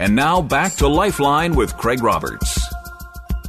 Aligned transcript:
And 0.00 0.16
now 0.16 0.40
back 0.40 0.76
to 0.76 0.88
Lifeline 0.88 1.54
with 1.54 1.76
Craig 1.76 2.02
Roberts. 2.02 2.58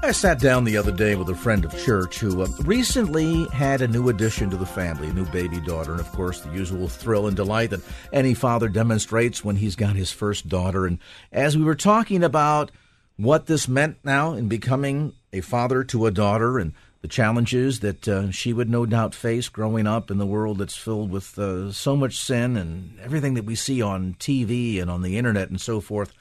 I 0.03 0.11
sat 0.11 0.37
down 0.37 0.65
the 0.65 0.75
other 0.75 0.91
day 0.91 1.15
with 1.15 1.29
a 1.29 1.33
friend 1.33 1.63
of 1.63 1.71
church 1.81 2.19
who 2.19 2.41
uh, 2.41 2.47
recently 2.65 3.45
had 3.53 3.81
a 3.81 3.87
new 3.87 4.09
addition 4.09 4.49
to 4.49 4.57
the 4.57 4.65
family, 4.65 5.07
a 5.07 5.13
new 5.13 5.23
baby 5.27 5.61
daughter, 5.61 5.93
and 5.93 6.01
of 6.01 6.11
course, 6.11 6.41
the 6.41 6.51
usual 6.51 6.89
thrill 6.89 7.27
and 7.27 7.37
delight 7.37 7.69
that 7.69 7.79
any 8.11 8.33
father 8.33 8.67
demonstrates 8.67 9.45
when 9.45 9.55
he's 9.55 9.77
got 9.77 9.95
his 9.95 10.11
first 10.11 10.49
daughter. 10.49 10.85
And 10.85 10.99
as 11.31 11.57
we 11.57 11.63
were 11.63 11.73
talking 11.73 12.21
about 12.21 12.69
what 13.15 13.45
this 13.45 13.69
meant 13.69 13.99
now 14.03 14.33
in 14.33 14.49
becoming 14.49 15.13
a 15.31 15.39
father 15.39 15.85
to 15.85 16.05
a 16.05 16.11
daughter 16.11 16.59
and 16.59 16.73
the 17.01 17.07
challenges 17.07 17.79
that 17.79 18.09
uh, 18.09 18.29
she 18.29 18.51
would 18.51 18.69
no 18.69 18.85
doubt 18.85 19.15
face 19.15 19.47
growing 19.47 19.87
up 19.87 20.11
in 20.11 20.17
the 20.17 20.25
world 20.25 20.57
that's 20.57 20.75
filled 20.75 21.11
with 21.11 21.39
uh, 21.39 21.71
so 21.71 21.95
much 21.95 22.19
sin 22.19 22.57
and 22.57 22.99
everything 22.99 23.35
that 23.35 23.45
we 23.45 23.55
see 23.55 23.81
on 23.81 24.15
TV 24.19 24.81
and 24.81 24.91
on 24.91 25.01
the 25.01 25.17
internet 25.17 25.49
and 25.49 25.61
so 25.61 25.79
forth. 25.79 26.13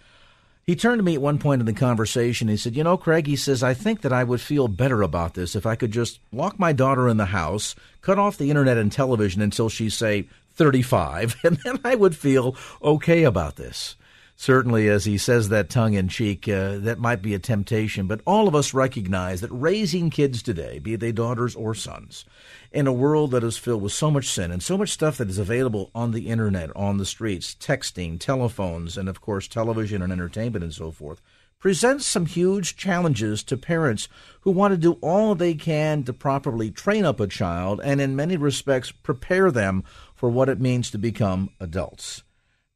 He 0.70 0.76
turned 0.76 1.00
to 1.00 1.02
me 1.02 1.16
at 1.16 1.20
one 1.20 1.40
point 1.40 1.58
in 1.58 1.66
the 1.66 1.72
conversation. 1.72 2.46
He 2.46 2.56
said, 2.56 2.76
You 2.76 2.84
know, 2.84 2.96
Craig, 2.96 3.26
he 3.26 3.34
says, 3.34 3.60
I 3.60 3.74
think 3.74 4.02
that 4.02 4.12
I 4.12 4.22
would 4.22 4.40
feel 4.40 4.68
better 4.68 5.02
about 5.02 5.34
this 5.34 5.56
if 5.56 5.66
I 5.66 5.74
could 5.74 5.90
just 5.90 6.20
lock 6.30 6.60
my 6.60 6.72
daughter 6.72 7.08
in 7.08 7.16
the 7.16 7.24
house, 7.24 7.74
cut 8.02 8.20
off 8.20 8.38
the 8.38 8.50
internet 8.50 8.78
and 8.78 8.92
television 8.92 9.42
until 9.42 9.68
she's, 9.68 9.94
say, 9.94 10.28
35, 10.54 11.34
and 11.42 11.56
then 11.64 11.80
I 11.82 11.96
would 11.96 12.16
feel 12.16 12.54
okay 12.84 13.24
about 13.24 13.56
this. 13.56 13.96
Certainly, 14.40 14.88
as 14.88 15.04
he 15.04 15.18
says 15.18 15.50
that 15.50 15.68
tongue 15.68 15.92
in 15.92 16.08
cheek, 16.08 16.48
uh, 16.48 16.78
that 16.78 16.98
might 16.98 17.20
be 17.20 17.34
a 17.34 17.38
temptation, 17.38 18.06
but 18.06 18.22
all 18.26 18.48
of 18.48 18.54
us 18.54 18.72
recognize 18.72 19.42
that 19.42 19.50
raising 19.52 20.08
kids 20.08 20.42
today, 20.42 20.78
be 20.78 20.96
they 20.96 21.12
daughters 21.12 21.54
or 21.54 21.74
sons, 21.74 22.24
in 22.72 22.86
a 22.86 22.92
world 22.92 23.32
that 23.32 23.44
is 23.44 23.58
filled 23.58 23.82
with 23.82 23.92
so 23.92 24.10
much 24.10 24.24
sin 24.24 24.50
and 24.50 24.62
so 24.62 24.78
much 24.78 24.88
stuff 24.88 25.18
that 25.18 25.28
is 25.28 25.36
available 25.36 25.90
on 25.94 26.12
the 26.12 26.28
internet, 26.28 26.74
on 26.74 26.96
the 26.96 27.04
streets, 27.04 27.54
texting, 27.54 28.18
telephones, 28.18 28.96
and 28.96 29.10
of 29.10 29.20
course 29.20 29.46
television 29.46 30.00
and 30.00 30.10
entertainment 30.10 30.64
and 30.64 30.72
so 30.72 30.90
forth, 30.90 31.20
presents 31.58 32.06
some 32.06 32.24
huge 32.24 32.78
challenges 32.78 33.42
to 33.42 33.58
parents 33.58 34.08
who 34.40 34.50
want 34.50 34.72
to 34.72 34.78
do 34.78 34.94
all 35.02 35.34
they 35.34 35.52
can 35.52 36.02
to 36.04 36.14
properly 36.14 36.70
train 36.70 37.04
up 37.04 37.20
a 37.20 37.26
child 37.26 37.78
and 37.84 38.00
in 38.00 38.16
many 38.16 38.38
respects 38.38 38.90
prepare 38.90 39.50
them 39.50 39.84
for 40.14 40.30
what 40.30 40.48
it 40.48 40.58
means 40.58 40.90
to 40.90 40.96
become 40.96 41.50
adults. 41.60 42.22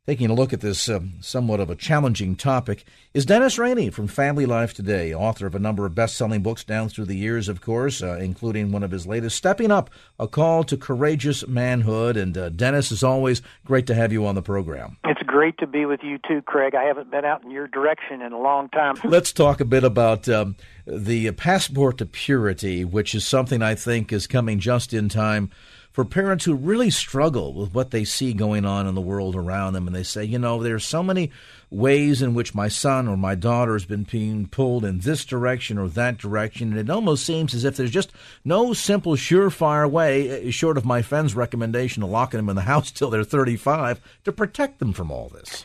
Taking 0.06 0.28
a 0.28 0.34
look 0.34 0.52
at 0.52 0.60
this 0.60 0.90
uh, 0.90 1.00
somewhat 1.20 1.60
of 1.60 1.70
a 1.70 1.74
challenging 1.74 2.36
topic 2.36 2.84
is 3.14 3.24
Dennis 3.24 3.56
Rainey 3.56 3.88
from 3.88 4.06
Family 4.06 4.44
Life 4.44 4.74
Today, 4.74 5.14
author 5.14 5.46
of 5.46 5.54
a 5.54 5.58
number 5.58 5.86
of 5.86 5.94
best 5.94 6.14
selling 6.14 6.42
books 6.42 6.62
down 6.62 6.90
through 6.90 7.06
the 7.06 7.16
years, 7.16 7.48
of 7.48 7.62
course, 7.62 8.02
uh, 8.02 8.18
including 8.20 8.70
one 8.70 8.82
of 8.82 8.90
his 8.90 9.06
latest, 9.06 9.34
Stepping 9.34 9.70
Up 9.70 9.88
A 10.18 10.28
Call 10.28 10.62
to 10.64 10.76
Courageous 10.76 11.48
Manhood. 11.48 12.18
And 12.18 12.36
uh, 12.36 12.50
Dennis, 12.50 12.92
as 12.92 13.02
always, 13.02 13.40
great 13.64 13.86
to 13.86 13.94
have 13.94 14.12
you 14.12 14.26
on 14.26 14.34
the 14.34 14.42
program. 14.42 14.98
It's 15.04 15.22
great 15.22 15.56
to 15.56 15.66
be 15.66 15.86
with 15.86 16.00
you 16.02 16.18
too, 16.18 16.42
Craig. 16.42 16.74
I 16.74 16.84
haven't 16.84 17.10
been 17.10 17.24
out 17.24 17.42
in 17.42 17.50
your 17.50 17.66
direction 17.66 18.20
in 18.20 18.34
a 18.34 18.38
long 18.38 18.68
time. 18.68 18.96
Let's 19.04 19.32
talk 19.32 19.62
a 19.62 19.64
bit 19.64 19.84
about 19.84 20.28
um, 20.28 20.56
the 20.86 21.30
passport 21.32 21.96
to 21.96 22.04
purity, 22.04 22.84
which 22.84 23.14
is 23.14 23.26
something 23.26 23.62
I 23.62 23.74
think 23.74 24.12
is 24.12 24.26
coming 24.26 24.58
just 24.58 24.92
in 24.92 25.08
time 25.08 25.50
for 25.94 26.04
parents 26.04 26.44
who 26.44 26.54
really 26.54 26.90
struggle 26.90 27.54
with 27.54 27.72
what 27.72 27.92
they 27.92 28.02
see 28.02 28.32
going 28.32 28.64
on 28.66 28.88
in 28.88 28.96
the 28.96 29.00
world 29.00 29.36
around 29.36 29.74
them 29.74 29.86
and 29.86 29.94
they 29.94 30.02
say, 30.02 30.24
you 30.24 30.40
know, 30.40 30.60
there's 30.60 30.84
so 30.84 31.04
many 31.04 31.30
ways 31.70 32.20
in 32.20 32.34
which 32.34 32.52
my 32.52 32.66
son 32.66 33.06
or 33.06 33.16
my 33.16 33.36
daughter 33.36 33.74
has 33.74 33.84
been 33.84 34.02
being 34.02 34.48
pulled 34.48 34.84
in 34.84 34.98
this 34.98 35.24
direction 35.24 35.78
or 35.78 35.86
that 35.88 36.18
direction, 36.18 36.72
and 36.72 36.80
it 36.80 36.90
almost 36.90 37.24
seems 37.24 37.54
as 37.54 37.62
if 37.62 37.76
there's 37.76 37.92
just 37.92 38.10
no 38.44 38.72
simple, 38.72 39.12
surefire 39.14 39.88
way, 39.88 40.28
eh, 40.28 40.50
short 40.50 40.76
of 40.76 40.84
my 40.84 41.00
friend's 41.00 41.36
recommendation 41.36 42.02
of 42.02 42.10
locking 42.10 42.38
them 42.38 42.48
in 42.48 42.56
the 42.56 42.62
house 42.72 42.90
till 42.90 43.08
they're 43.08 43.22
35, 43.22 44.00
to 44.24 44.32
protect 44.32 44.80
them 44.80 44.92
from 44.92 45.12
all 45.12 45.28
this. 45.28 45.64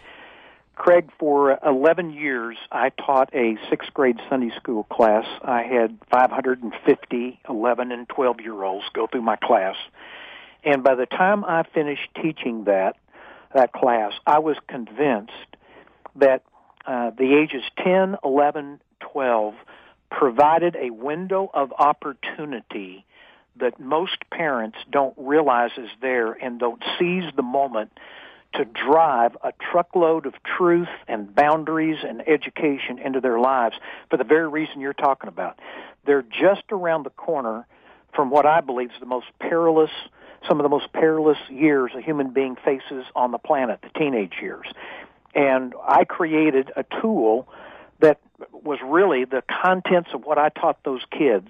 Craig, 0.76 1.10
for 1.20 1.60
11 1.66 2.12
years, 2.12 2.56
I 2.72 2.90
taught 2.90 3.34
a 3.34 3.58
sixth 3.70 3.94
grade 3.94 4.18
Sunday 4.30 4.52
school 4.56 4.84
class. 4.84 5.26
I 5.44 5.64
had 5.64 5.98
550 6.10 7.40
11 7.50 7.92
and 7.92 8.08
12 8.08 8.40
year 8.42 8.64
olds 8.64 8.86
go 8.94 9.06
through 9.08 9.24
my 9.24 9.36
class. 9.36 9.76
And 10.64 10.84
by 10.84 10.96
the 10.96 11.06
time 11.06 11.44
I 11.44 11.64
finished 11.64 12.10
teaching 12.22 12.66
that 12.66 12.96
that 13.54 13.72
class, 13.72 14.14
I 14.28 14.40
was 14.40 14.58
convinced 14.68 15.34
that 16.16 16.44
uh, 16.86 17.12
the 17.12 17.36
ages 17.36 17.64
10, 17.84 18.18
11, 18.24 18.80
12 19.00 19.56
provided 20.12 20.76
a 20.76 20.92
window 20.92 21.50
of 21.54 21.72
opportunity 21.78 23.06
that 23.60 23.80
most 23.80 24.18
parents 24.32 24.78
don't 24.92 25.14
realize 25.18 25.72
is 25.78 25.90
there 26.02 26.32
and 26.32 26.60
don't 26.60 26.84
seize 26.98 27.26
the 27.36 27.44
moment 27.44 27.92
to 28.54 28.66
drive 28.66 29.38
a 29.44 29.52
truckload 29.72 30.26
of 30.26 30.34
truth 30.44 30.88
and 31.08 31.34
boundaries 31.36 31.98
and 32.04 32.28
education 32.28 32.98
into 32.98 33.20
their 33.20 33.40
lives 33.40 33.76
for 34.10 34.18
the 34.18 34.24
very 34.24 34.48
reason 34.48 34.82
you're 34.82 34.94
talking 34.94 35.28
about. 35.28 35.60
They're 36.06 36.24
just 36.24 36.64
around 36.72 37.04
the 37.04 37.12
corner 37.12 37.68
from 38.16 38.32
what 38.32 38.48
I 38.48 38.62
believe 38.62 38.90
is 38.90 39.00
the 39.00 39.06
most 39.06 39.28
perilous 39.40 39.92
some 40.48 40.60
of 40.60 40.64
the 40.64 40.70
most 40.70 40.92
perilous 40.94 41.38
years 41.50 41.92
a 41.96 42.02
human 42.02 42.32
being 42.32 42.56
faces 42.56 43.06
on 43.16 43.32
the 43.32 43.38
planet, 43.38 43.80
the 43.82 44.00
teenage 44.00 44.36
years. 44.42 44.68
And 45.36 45.74
I 45.88 46.06
created 46.06 46.72
a 46.76 46.84
tool 47.02 47.48
that 48.00 48.20
was 48.52 48.80
really 48.84 49.26
the 49.26 49.44
contents 49.64 50.10
of 50.14 50.26
what 50.26 50.38
I 50.38 50.50
taught 50.50 50.84
those 50.84 51.02
kids, 51.12 51.50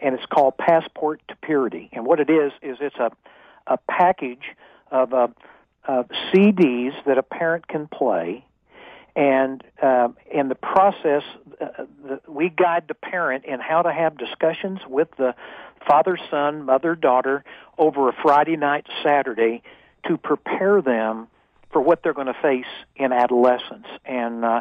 and 0.00 0.14
it's 0.14 0.26
called 0.26 0.56
Passport 0.58 1.20
to 1.28 1.36
Purity. 1.36 1.90
And 1.92 2.06
what 2.06 2.20
it 2.20 2.30
is 2.30 2.52
is 2.62 2.78
it's 2.80 2.96
a 2.96 3.10
a 3.66 3.78
package 3.88 4.54
of 4.90 5.12
uh, 5.12 5.28
uh, 5.86 6.04
CDs 6.32 6.92
that 7.06 7.18
a 7.18 7.22
parent 7.22 7.68
can 7.68 7.86
play, 7.86 8.44
and 9.16 9.62
uh, 9.80 10.08
in 10.30 10.48
the 10.48 10.56
process, 10.56 11.22
uh, 11.60 11.84
the, 12.02 12.20
we 12.26 12.48
guide 12.48 12.84
the 12.88 12.94
parent 12.94 13.44
in 13.44 13.60
how 13.60 13.82
to 13.82 13.92
have 13.92 14.18
discussions 14.18 14.80
with 14.88 15.08
the 15.16 15.34
father, 15.86 16.18
son, 16.30 16.64
mother, 16.64 16.94
daughter 16.96 17.44
over 17.78 18.08
a 18.08 18.12
Friday 18.22 18.56
night, 18.56 18.86
Saturday 19.02 19.62
to 20.06 20.16
prepare 20.16 20.82
them 20.82 21.28
for 21.72 21.80
what 21.80 22.02
they're 22.02 22.14
going 22.14 22.26
to 22.26 22.36
face 22.42 22.66
in 22.96 23.12
adolescence. 23.12 23.86
And 24.04 24.44
uh, 24.44 24.60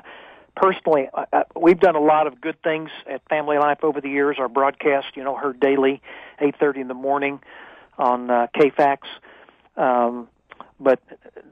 personally, 0.56 1.10
uh, 1.14 1.26
uh 1.34 1.44
we've 1.60 1.80
done 1.80 1.96
a 1.96 2.02
lot 2.02 2.28
of 2.28 2.40
good 2.40 2.62
things 2.62 2.90
at 3.10 3.28
Family 3.30 3.58
Life 3.58 3.80
over 3.84 4.02
the 4.02 4.10
years. 4.10 4.38
Our 4.40 4.50
broadcast, 4.50 5.08
you 5.16 5.24
know, 5.24 5.36
heard 5.36 5.60
daily, 5.60 6.02
8:30 6.40 6.82
in 6.82 6.88
the 6.88 6.94
morning 6.94 7.40
on 7.98 8.30
uh, 8.30 8.48
KFAX. 8.56 9.00
Um, 9.78 10.28
but 10.80 11.00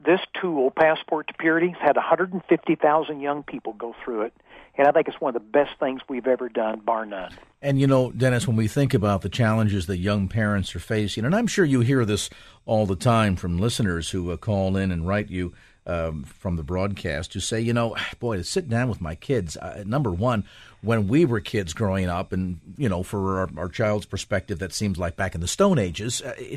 this 0.04 0.20
tool, 0.40 0.70
Passport 0.70 1.28
to 1.28 1.34
Purity, 1.34 1.68
has 1.68 1.80
had 1.80 1.96
150,000 1.96 3.20
young 3.20 3.42
people 3.42 3.72
go 3.74 3.94
through 4.04 4.22
it, 4.22 4.34
and 4.76 4.86
I 4.86 4.92
think 4.92 5.08
it's 5.08 5.20
one 5.20 5.34
of 5.34 5.42
the 5.42 5.48
best 5.48 5.78
things 5.78 6.00
we've 6.08 6.26
ever 6.26 6.48
done, 6.48 6.80
bar 6.80 7.06
none. 7.06 7.32
And 7.60 7.80
you 7.80 7.86
know, 7.86 8.10
Dennis, 8.10 8.46
when 8.46 8.56
we 8.56 8.68
think 8.68 8.94
about 8.94 9.22
the 9.22 9.28
challenges 9.28 9.86
that 9.86 9.98
young 9.98 10.28
parents 10.28 10.74
are 10.74 10.80
facing, 10.80 11.24
and 11.24 11.34
I'm 11.34 11.46
sure 11.46 11.64
you 11.64 11.80
hear 11.80 12.04
this 12.04 12.30
all 12.66 12.86
the 12.86 12.96
time 12.96 13.36
from 13.36 13.58
listeners 13.58 14.10
who 14.10 14.30
uh, 14.30 14.36
call 14.36 14.76
in 14.76 14.90
and 14.90 15.06
write 15.06 15.30
you 15.30 15.52
um, 15.86 16.24
from 16.24 16.56
the 16.56 16.62
broadcast 16.62 17.34
who 17.34 17.40
say, 17.40 17.60
you 17.60 17.72
know, 17.72 17.96
boy, 18.20 18.36
to 18.36 18.44
sit 18.44 18.68
down 18.68 18.88
with 18.88 19.00
my 19.00 19.14
kids. 19.14 19.56
Uh, 19.56 19.82
number 19.86 20.10
one, 20.10 20.44
when 20.80 21.08
we 21.08 21.24
were 21.24 21.40
kids 21.40 21.72
growing 21.72 22.08
up, 22.08 22.32
and 22.32 22.60
you 22.76 22.88
know, 22.88 23.02
for 23.02 23.40
our, 23.40 23.50
our 23.56 23.68
child's 23.68 24.06
perspective, 24.06 24.58
that 24.58 24.72
seems 24.72 24.98
like 24.98 25.16
back 25.16 25.34
in 25.34 25.40
the 25.40 25.48
Stone 25.48 25.78
Ages. 25.78 26.22
Uh, 26.22 26.56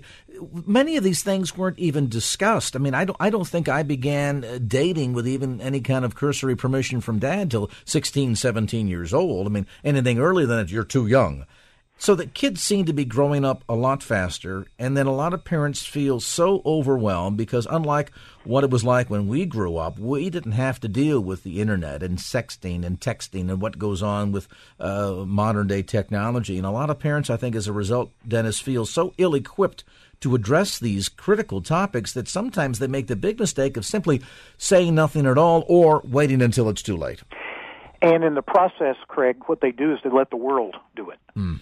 many 0.65 0.97
of 0.97 1.03
these 1.03 1.23
things 1.23 1.55
weren't 1.55 1.79
even 1.79 2.09
discussed. 2.09 2.75
I 2.75 2.79
mean, 2.79 2.93
I 2.93 3.05
don't, 3.05 3.17
I 3.19 3.29
don't 3.29 3.47
think 3.47 3.69
I 3.69 3.83
began 3.83 4.43
uh, 4.43 4.59
dating 4.65 5.13
with 5.13 5.27
even 5.27 5.61
any 5.61 5.81
kind 5.81 6.05
of 6.05 6.15
cursory 6.15 6.55
permission 6.55 7.01
from 7.01 7.19
dad 7.19 7.51
till 7.51 7.69
16, 7.85 8.35
17 8.35 8.87
years 8.87 9.13
old. 9.13 9.47
I 9.47 9.49
mean, 9.49 9.67
anything 9.83 10.19
earlier 10.19 10.47
than 10.47 10.57
that, 10.57 10.71
you're 10.71 10.83
too 10.83 11.07
young. 11.07 11.45
So 11.97 12.13
that 12.15 12.33
kids 12.33 12.61
seem 12.61 12.85
to 12.85 12.93
be 12.93 13.05
growing 13.05 13.45
up 13.45 13.63
a 13.69 13.75
lot 13.75 14.03
faster, 14.03 14.65
and 14.77 14.97
then 14.97 15.05
a 15.05 15.15
lot 15.15 15.33
of 15.33 15.45
parents 15.45 15.85
feel 15.85 16.19
so 16.19 16.61
overwhelmed 16.65 17.37
because, 17.37 17.65
unlike 17.69 18.11
what 18.43 18.65
it 18.65 18.69
was 18.69 18.83
like 18.83 19.09
when 19.09 19.27
we 19.27 19.45
grew 19.45 19.77
up, 19.77 19.97
we 19.97 20.29
didn't 20.29 20.51
have 20.51 20.79
to 20.81 20.87
deal 20.89 21.21
with 21.21 21.43
the 21.43 21.61
internet 21.61 22.03
and 22.03 22.17
sexting 22.17 22.85
and 22.85 22.99
texting 22.99 23.49
and 23.49 23.61
what 23.61 23.79
goes 23.79 24.03
on 24.03 24.33
with 24.33 24.47
uh, 24.79 25.23
modern 25.25 25.67
day 25.67 25.81
technology. 25.81 26.57
And 26.57 26.65
a 26.65 26.71
lot 26.71 26.89
of 26.89 26.99
parents, 26.99 27.29
I 27.29 27.37
think, 27.37 27.55
as 27.55 27.67
a 27.67 27.73
result, 27.73 28.11
Dennis, 28.27 28.59
feel 28.59 28.85
so 28.85 29.13
ill 29.17 29.33
equipped 29.33 29.85
to 30.19 30.35
address 30.35 30.79
these 30.79 31.09
critical 31.09 31.61
topics 31.61 32.13
that 32.13 32.27
sometimes 32.27 32.79
they 32.79 32.87
make 32.87 33.07
the 33.07 33.15
big 33.15 33.39
mistake 33.39 33.77
of 33.77 33.85
simply 33.85 34.21
saying 34.57 34.95
nothing 34.95 35.25
at 35.25 35.37
all 35.37 35.65
or 35.67 36.01
waiting 36.03 36.41
until 36.41 36.69
it's 36.69 36.81
too 36.81 36.97
late. 36.97 37.23
And 38.01 38.23
in 38.23 38.35
the 38.35 38.41
process, 38.41 38.95
Craig, 39.07 39.37
what 39.47 39.61
they 39.61 39.71
do 39.71 39.93
is 39.93 39.99
they 40.03 40.09
let 40.09 40.29
the 40.29 40.37
world 40.37 40.75
do 40.95 41.09
it. 41.09 41.19
Mm. 41.35 41.59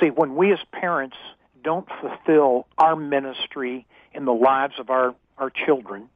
See, 0.00 0.10
when 0.10 0.36
we 0.36 0.52
as 0.52 0.58
parents 0.72 1.16
don't 1.62 1.88
fulfill 2.00 2.66
our 2.78 2.96
ministry 2.96 3.86
in 4.12 4.24
the 4.24 4.32
lives 4.32 4.74
of 4.78 4.90
our, 4.90 5.14
our 5.38 5.50
children, 5.50 6.08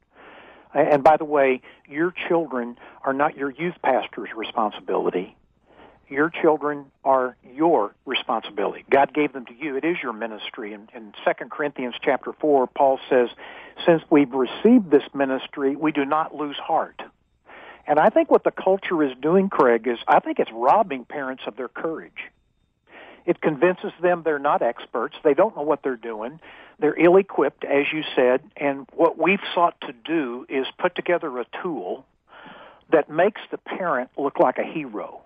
and 0.72 1.02
by 1.02 1.16
the 1.16 1.24
way, 1.24 1.62
your 1.88 2.14
children 2.28 2.78
are 3.04 3.12
not 3.12 3.36
your 3.36 3.50
youth 3.50 3.74
pastor's 3.82 4.28
responsibility. 4.36 5.36
Your 6.08 6.30
children 6.30 6.86
are 7.04 7.36
your 7.54 7.94
responsibility. 8.04 8.84
God 8.90 9.14
gave 9.14 9.32
them 9.32 9.46
to 9.46 9.54
you. 9.54 9.76
It 9.76 9.84
is 9.84 9.96
your 10.02 10.12
ministry. 10.12 10.72
In, 10.72 10.88
in 10.94 11.12
2 11.24 11.44
Corinthians 11.50 11.94
chapter 12.02 12.32
4, 12.32 12.66
Paul 12.66 12.98
says, 13.08 13.28
Since 13.86 14.02
we've 14.10 14.32
received 14.32 14.90
this 14.90 15.04
ministry, 15.14 15.76
we 15.76 15.92
do 15.92 16.04
not 16.04 16.34
lose 16.34 16.56
heart. 16.56 17.00
And 17.86 17.98
I 17.98 18.10
think 18.10 18.30
what 18.30 18.44
the 18.44 18.50
culture 18.50 19.02
is 19.04 19.12
doing, 19.20 19.48
Craig, 19.48 19.86
is 19.86 19.98
I 20.06 20.20
think 20.20 20.38
it's 20.38 20.50
robbing 20.52 21.04
parents 21.04 21.44
of 21.46 21.56
their 21.56 21.68
courage. 21.68 22.30
It 23.30 23.40
convinces 23.40 23.92
them 24.02 24.22
they're 24.24 24.40
not 24.40 24.60
experts. 24.60 25.14
They 25.22 25.34
don't 25.34 25.54
know 25.54 25.62
what 25.62 25.84
they're 25.84 25.94
doing. 25.94 26.40
They're 26.80 26.98
ill 26.98 27.16
equipped, 27.16 27.64
as 27.64 27.86
you 27.92 28.02
said. 28.16 28.40
And 28.56 28.88
what 28.92 29.18
we've 29.18 29.38
sought 29.54 29.80
to 29.82 29.92
do 29.92 30.46
is 30.48 30.66
put 30.80 30.96
together 30.96 31.38
a 31.38 31.46
tool 31.62 32.04
that 32.90 33.08
makes 33.08 33.40
the 33.52 33.56
parent 33.56 34.10
look 34.18 34.40
like 34.40 34.58
a 34.58 34.64
hero. 34.64 35.20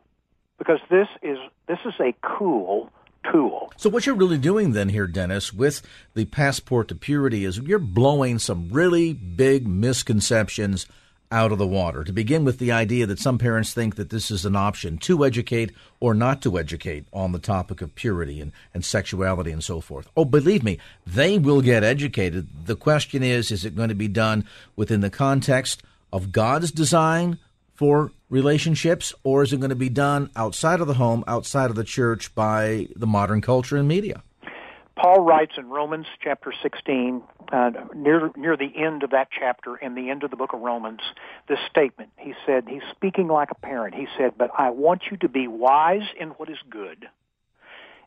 Because 0.59 0.81
this 0.91 1.09
is 1.23 1.39
this 1.67 1.79
is 1.87 1.95
a 1.99 2.15
cool 2.21 2.91
tool. 3.33 3.73
So 3.79 3.89
what 3.89 4.05
you're 4.05 4.15
really 4.15 4.37
doing 4.37 4.73
then 4.73 4.91
here, 4.91 5.07
Dennis, 5.07 5.55
with 5.55 5.81
the 6.13 6.27
passport 6.27 6.89
to 6.89 6.95
purity 6.95 7.47
is 7.47 7.57
you're 7.57 7.79
blowing 7.79 8.39
some 8.39 8.69
really 8.69 9.15
big 9.15 9.67
misconceptions 9.67 10.87
out 11.31 11.53
of 11.53 11.59
the 11.59 11.67
water. 11.67 12.05
To 12.05 12.13
begin 12.13 12.45
with, 12.45 12.59
the 12.59 12.73
idea 12.73 13.07
that 13.07 13.19
some 13.19 13.39
parents 13.39 13.75
think 13.75 13.97
that 13.97 14.11
this 14.11 14.31
is 14.31 14.45
an 14.45 14.57
option 14.57 14.99
to 14.99 15.25
educate 15.25 15.73
or 16.01 16.15
not 16.15 16.43
to 16.43 16.59
educate 16.59 17.07
on 17.13 17.33
the 17.33 17.39
topic 17.39 17.83
of 17.83 17.95
purity 17.95 18.41
and, 18.41 18.53
and 18.73 18.85
sexuality 18.85 19.51
and 19.51 19.65
so 19.65 19.81
forth. 19.81 20.09
Oh, 20.17 20.25
believe 20.25 20.63
me, 20.63 20.79
they 21.07 21.39
will 21.39 21.61
get 21.61 21.83
educated. 21.83 22.67
The 22.67 22.77
question 22.77 23.23
is 23.23 23.51
is 23.51 23.65
it 23.65 23.77
going 23.77 23.89
to 23.89 23.95
be 23.95 24.09
done 24.09 24.45
within 24.77 25.01
the 25.01 25.11
context 25.11 25.83
of 26.13 26.31
God's 26.31 26.71
design 26.71 27.39
for 27.75 28.13
relationships, 28.31 29.13
or 29.25 29.43
is 29.43 29.53
it 29.53 29.59
going 29.59 29.71
to 29.71 29.77
be 29.77 29.89
done 29.89 30.31
outside 30.37 30.81
of 30.81 30.87
the 30.87 30.95
home, 30.95 31.25
outside 31.27 31.71
of 31.71 31.77
the 31.77 31.85
church 31.85 32.35
by 32.35 32.87
the 32.95 33.07
modern 33.07 33.41
culture 33.41 33.77
and 33.77 33.89
media? 33.89 34.23
Paul 34.97 35.25
writes 35.25 35.53
in 35.59 35.69
Romans 35.69 36.07
chapter 36.21 36.53
16, 36.63 37.23
uh, 37.53 37.71
near 37.95 38.31
near 38.37 38.57
the 38.57 38.73
end 38.77 39.03
of 39.03 39.11
that 39.11 39.29
chapter, 39.37 39.77
in 39.77 39.95
the 39.95 40.09
end 40.09 40.23
of 40.23 40.31
the 40.31 40.37
book 40.37 40.53
of 40.53 40.61
Romans, 40.61 41.01
this 41.49 41.59
statement. 41.69 42.11
He 42.17 42.35
said, 42.47 42.65
he's 42.69 42.83
speaking 42.93 43.27
like 43.27 43.51
a 43.51 43.57
parent. 43.57 43.95
He 43.95 44.07
said, 44.17 44.35
"But 44.39 44.51
I 44.57 44.71
want 44.71 45.03
you 45.11 45.17
to 45.19 45.29
be 45.29 45.49
wise 45.49 46.09
in 46.19 46.31
what 46.31 46.49
is 46.49 46.59
good, 46.71 47.09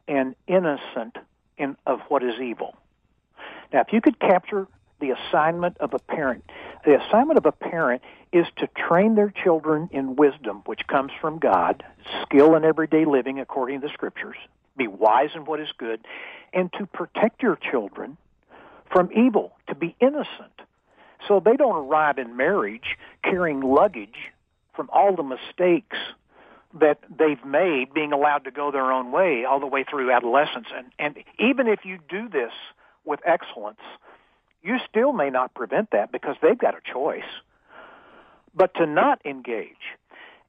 and 0.08 0.36
innocent 0.48 1.18
in 1.58 1.76
of 1.86 2.00
what 2.08 2.24
is 2.24 2.40
evil." 2.40 2.76
Now, 3.74 3.82
if 3.82 3.92
you 3.92 4.00
could 4.00 4.20
capture 4.20 4.68
the 5.00 5.12
assignment 5.12 5.78
of 5.80 5.94
a 5.94 6.00
parent, 6.00 6.50
the 6.86 7.00
assignment 7.02 7.38
of 7.38 7.46
a 7.46 7.52
parent 7.52 8.02
is 8.32 8.46
to 8.58 8.68
train 8.68 9.16
their 9.16 9.30
children 9.30 9.90
in 9.92 10.16
wisdom, 10.16 10.64
which 10.66 10.88
comes 10.88 11.12
from 11.20 11.38
God, 11.38 11.84
skill 12.24 12.56
in 12.56 12.64
everyday 12.64 13.04
living 13.04 13.40
according 13.42 13.82
to 13.82 13.88
the 13.88 13.94
Scriptures 13.94 14.38
be 14.78 14.88
wise 14.88 15.30
in 15.36 15.46
what 15.46 15.60
is 15.60 15.70
good, 15.78 16.02
and 16.54 16.72
to 16.74 16.86
protect 16.86 17.42
your 17.42 17.58
children 17.58 18.18
from 18.92 19.10
evil, 19.12 19.54
to 19.68 19.76
be 19.76 19.96
innocent. 20.00 20.62
So 21.28 21.42
they 21.44 21.56
don't 21.56 21.76
arrive 21.76 22.18
in 22.18 22.38
marriage 22.38 22.98
carrying 23.24 23.62
luggage 23.62 24.32
from 24.76 24.90
all 24.94 25.16
the 25.16 25.24
mistakes 25.24 25.98
that 26.80 27.00
they've 27.18 27.44
made 27.46 27.94
being 27.94 28.14
allowed 28.14 28.44
to 28.44 28.52
go 28.52 28.72
their 28.72 28.92
own 28.92 29.12
way 29.12 29.46
all 29.46 29.60
the 29.60 29.68
way 29.68 29.84
through 29.84 30.12
adolescence. 30.12 30.68
And, 30.76 30.88
and 31.00 31.18
even 31.40 31.68
if 31.68 31.80
you 31.84 31.98
do 32.10 32.30
this 32.30 32.52
with 33.06 33.20
excellence, 33.26 33.80
you 34.62 34.78
still 34.90 35.14
may 35.14 35.30
not 35.30 35.54
prevent 35.54 35.92
that 35.92 36.12
because 36.12 36.36
they've 36.42 36.58
got 36.58 36.76
a 36.76 36.94
choice. 36.94 37.30
But 38.54 38.74
to 38.76 38.86
not 38.86 39.26
engage 39.26 39.98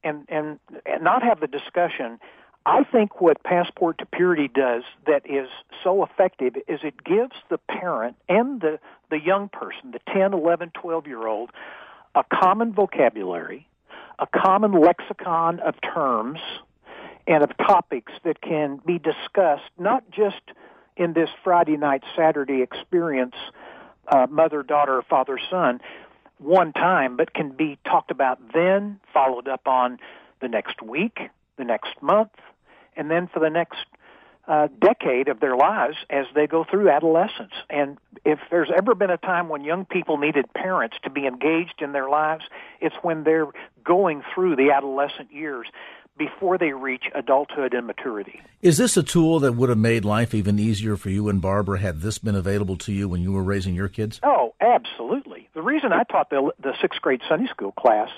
and, 0.03 0.25
and, 0.29 0.59
and 0.85 1.03
not 1.03 1.23
have 1.23 1.39
the 1.39 1.47
discussion 1.47 2.19
I 2.69 2.83
think 2.83 3.19
what 3.19 3.41
Passport 3.41 3.97
to 3.97 4.05
Purity 4.05 4.47
does 4.47 4.83
that 5.07 5.27
is 5.27 5.49
so 5.83 6.03
effective 6.03 6.55
is 6.67 6.81
it 6.83 7.03
gives 7.03 7.33
the 7.49 7.57
parent 7.57 8.15
and 8.29 8.61
the, 8.61 8.79
the 9.09 9.19
young 9.19 9.49
person, 9.49 9.89
the 9.89 9.99
10, 10.13 10.35
11, 10.35 10.73
12 10.79 11.07
year 11.07 11.25
old, 11.25 11.49
a 12.13 12.23
common 12.31 12.71
vocabulary, 12.71 13.67
a 14.19 14.27
common 14.27 14.73
lexicon 14.73 15.59
of 15.61 15.73
terms, 15.81 16.39
and 17.25 17.43
of 17.43 17.57
topics 17.57 18.11
that 18.23 18.39
can 18.41 18.79
be 18.85 18.99
discussed 18.99 19.71
not 19.79 20.03
just 20.11 20.41
in 20.95 21.13
this 21.13 21.29
Friday 21.43 21.75
night, 21.75 22.03
Saturday 22.15 22.61
experience, 22.61 23.35
uh, 24.09 24.27
mother, 24.29 24.61
daughter, 24.61 25.03
father, 25.09 25.39
son, 25.49 25.81
one 26.37 26.71
time, 26.73 27.17
but 27.17 27.33
can 27.33 27.49
be 27.49 27.79
talked 27.83 28.11
about 28.11 28.39
then, 28.53 28.99
followed 29.11 29.47
up 29.47 29.67
on 29.67 29.97
the 30.39 30.47
next 30.47 30.83
week, 30.83 31.17
the 31.57 31.63
next 31.65 31.99
month, 31.99 32.29
and 32.99 33.09
then 33.09 33.27
for 33.33 33.39
the 33.39 33.49
next 33.49 33.77
uh, 34.47 34.67
decade 34.81 35.29
of 35.29 35.39
their 35.39 35.55
lives 35.55 35.95
as 36.09 36.25
they 36.35 36.47
go 36.47 36.65
through 36.69 36.89
adolescence. 36.89 37.53
And 37.69 37.97
if 38.25 38.39
there's 38.51 38.69
ever 38.75 38.93
been 38.93 39.09
a 39.09 39.17
time 39.17 39.47
when 39.47 39.63
young 39.63 39.85
people 39.85 40.17
needed 40.17 40.51
parents 40.53 40.97
to 41.03 41.09
be 41.09 41.25
engaged 41.25 41.81
in 41.81 41.93
their 41.93 42.09
lives, 42.09 42.43
it's 42.81 42.95
when 43.01 43.23
they're 43.23 43.47
going 43.85 44.21
through 44.35 44.57
the 44.57 44.71
adolescent 44.75 45.31
years 45.31 45.67
before 46.17 46.57
they 46.57 46.73
reach 46.73 47.05
adulthood 47.15 47.73
and 47.73 47.87
maturity. 47.87 48.41
Is 48.61 48.77
this 48.77 48.97
a 48.97 49.03
tool 49.03 49.39
that 49.39 49.53
would 49.53 49.69
have 49.69 49.77
made 49.77 50.03
life 50.03 50.33
even 50.33 50.59
easier 50.59 50.97
for 50.97 51.09
you 51.09 51.29
and 51.29 51.41
Barbara 51.41 51.79
had 51.79 52.01
this 52.01 52.17
been 52.17 52.35
available 52.35 52.75
to 52.77 52.91
you 52.91 53.07
when 53.07 53.21
you 53.21 53.31
were 53.31 53.43
raising 53.43 53.75
your 53.75 53.87
kids? 53.87 54.19
Oh, 54.23 54.53
absolutely. 54.59 55.47
The 55.53 55.61
reason 55.61 55.93
I 55.93 56.03
taught 56.03 56.29
the, 56.29 56.51
the 56.61 56.73
sixth 56.81 57.01
grade 57.01 57.21
Sunday 57.29 57.47
school 57.49 57.71
class 57.71 58.09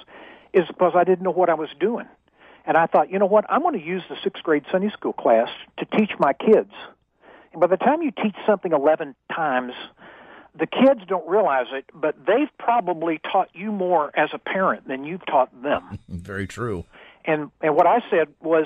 is 0.53 0.63
because 0.67 0.93
I 0.95 1.03
didn't 1.03 1.21
know 1.21 1.31
what 1.31 1.49
I 1.49 1.53
was 1.53 1.69
doing. 1.79 2.07
And 2.65 2.77
I 2.77 2.85
thought, 2.85 3.11
you 3.11 3.19
know 3.19 3.25
what? 3.25 3.45
I'm 3.49 3.61
going 3.61 3.79
to 3.79 3.85
use 3.85 4.03
the 4.09 4.15
sixth 4.23 4.43
grade 4.43 4.63
Sunday 4.71 4.89
school 4.91 5.13
class 5.13 5.49
to 5.79 5.85
teach 5.97 6.11
my 6.19 6.33
kids. 6.33 6.71
And 7.51 7.59
by 7.59 7.67
the 7.67 7.77
time 7.77 8.01
you 8.01 8.11
teach 8.11 8.35
something 8.45 8.71
11 8.71 9.15
times, 9.33 9.73
the 10.57 10.67
kids 10.67 11.01
don't 11.07 11.27
realize 11.27 11.67
it, 11.71 11.85
but 11.93 12.15
they've 12.25 12.49
probably 12.59 13.19
taught 13.31 13.49
you 13.53 13.71
more 13.71 14.11
as 14.17 14.29
a 14.33 14.37
parent 14.37 14.87
than 14.87 15.03
you've 15.03 15.25
taught 15.25 15.49
them. 15.61 15.99
Very 16.09 16.47
true. 16.47 16.85
And 17.25 17.51
and 17.61 17.75
what 17.75 17.87
I 17.87 18.01
said 18.09 18.29
was, 18.41 18.65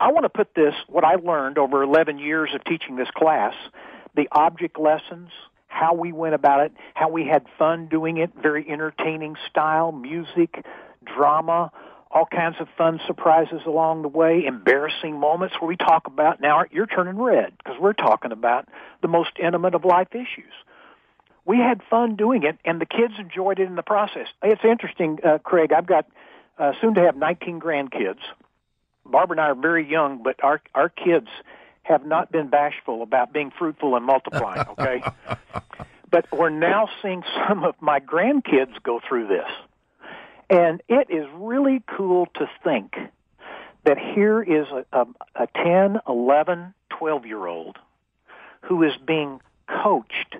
I 0.00 0.10
want 0.12 0.24
to 0.24 0.30
put 0.30 0.54
this 0.54 0.74
what 0.88 1.04
I 1.04 1.16
learned 1.16 1.58
over 1.58 1.82
11 1.82 2.18
years 2.18 2.50
of 2.54 2.64
teaching 2.64 2.96
this 2.96 3.10
class, 3.14 3.54
the 4.16 4.26
object 4.32 4.78
lessons, 4.78 5.30
how 5.68 5.94
we 5.94 6.10
went 6.10 6.34
about 6.34 6.60
it, 6.60 6.72
how 6.94 7.08
we 7.08 7.26
had 7.26 7.44
fun 7.58 7.86
doing 7.86 8.16
it, 8.16 8.30
very 8.40 8.68
entertaining 8.68 9.36
style, 9.48 9.92
music, 9.92 10.64
drama, 11.04 11.70
all 12.10 12.26
kinds 12.26 12.56
of 12.58 12.68
fun 12.76 13.00
surprises 13.06 13.60
along 13.66 14.02
the 14.02 14.08
way, 14.08 14.44
embarrassing 14.44 15.18
moments 15.18 15.54
where 15.60 15.68
we 15.68 15.76
talk 15.76 16.06
about, 16.06 16.40
now 16.40 16.64
you're 16.70 16.86
turning 16.86 17.16
red 17.16 17.52
because 17.58 17.78
we're 17.80 17.92
talking 17.92 18.32
about 18.32 18.68
the 19.00 19.08
most 19.08 19.30
intimate 19.40 19.74
of 19.74 19.84
life 19.84 20.08
issues. 20.12 20.52
We 21.44 21.58
had 21.58 21.80
fun 21.88 22.16
doing 22.16 22.42
it, 22.42 22.58
and 22.64 22.80
the 22.80 22.86
kids 22.86 23.14
enjoyed 23.18 23.60
it 23.60 23.66
in 23.66 23.76
the 23.76 23.82
process. 23.82 24.26
It's 24.42 24.64
interesting, 24.64 25.18
uh, 25.24 25.38
Craig. 25.38 25.72
I've 25.72 25.86
got 25.86 26.06
uh, 26.58 26.72
soon 26.80 26.94
to 26.94 27.02
have 27.02 27.16
19 27.16 27.60
grandkids. 27.60 28.20
Barbara 29.06 29.34
and 29.34 29.40
I 29.40 29.50
are 29.50 29.54
very 29.54 29.88
young, 29.88 30.22
but 30.22 30.42
our 30.44 30.60
our 30.74 30.88
kids 30.88 31.28
have 31.82 32.04
not 32.04 32.30
been 32.30 32.48
bashful 32.48 33.02
about 33.02 33.32
being 33.32 33.50
fruitful 33.56 33.96
and 33.96 34.04
multiplying. 34.04 34.68
Okay, 34.68 35.02
but 36.10 36.26
we're 36.30 36.50
now 36.50 36.88
seeing 37.02 37.22
some 37.48 37.64
of 37.64 37.74
my 37.80 37.98
grandkids 37.98 38.80
go 38.82 39.00
through 39.08 39.28
this 39.28 39.48
and 40.50 40.82
it 40.88 41.08
is 41.08 41.26
really 41.34 41.82
cool 41.86 42.26
to 42.34 42.50
think 42.62 42.96
that 43.84 43.96
here 43.98 44.42
is 44.42 44.66
a, 44.68 44.84
a, 44.92 45.06
a 45.44 45.46
10, 45.54 46.00
11, 46.06 46.74
12 46.90 47.26
year 47.26 47.46
old 47.46 47.78
who 48.62 48.82
is 48.82 48.92
being 49.06 49.40
coached 49.68 50.36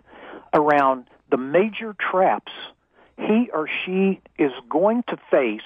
around 0.53 1.07
the 1.31 1.37
major 1.37 1.95
traps 1.99 2.53
he 3.17 3.49
or 3.53 3.69
she 3.85 4.21
is 4.39 4.53
going 4.69 5.05
to 5.09 5.17
face 5.31 5.61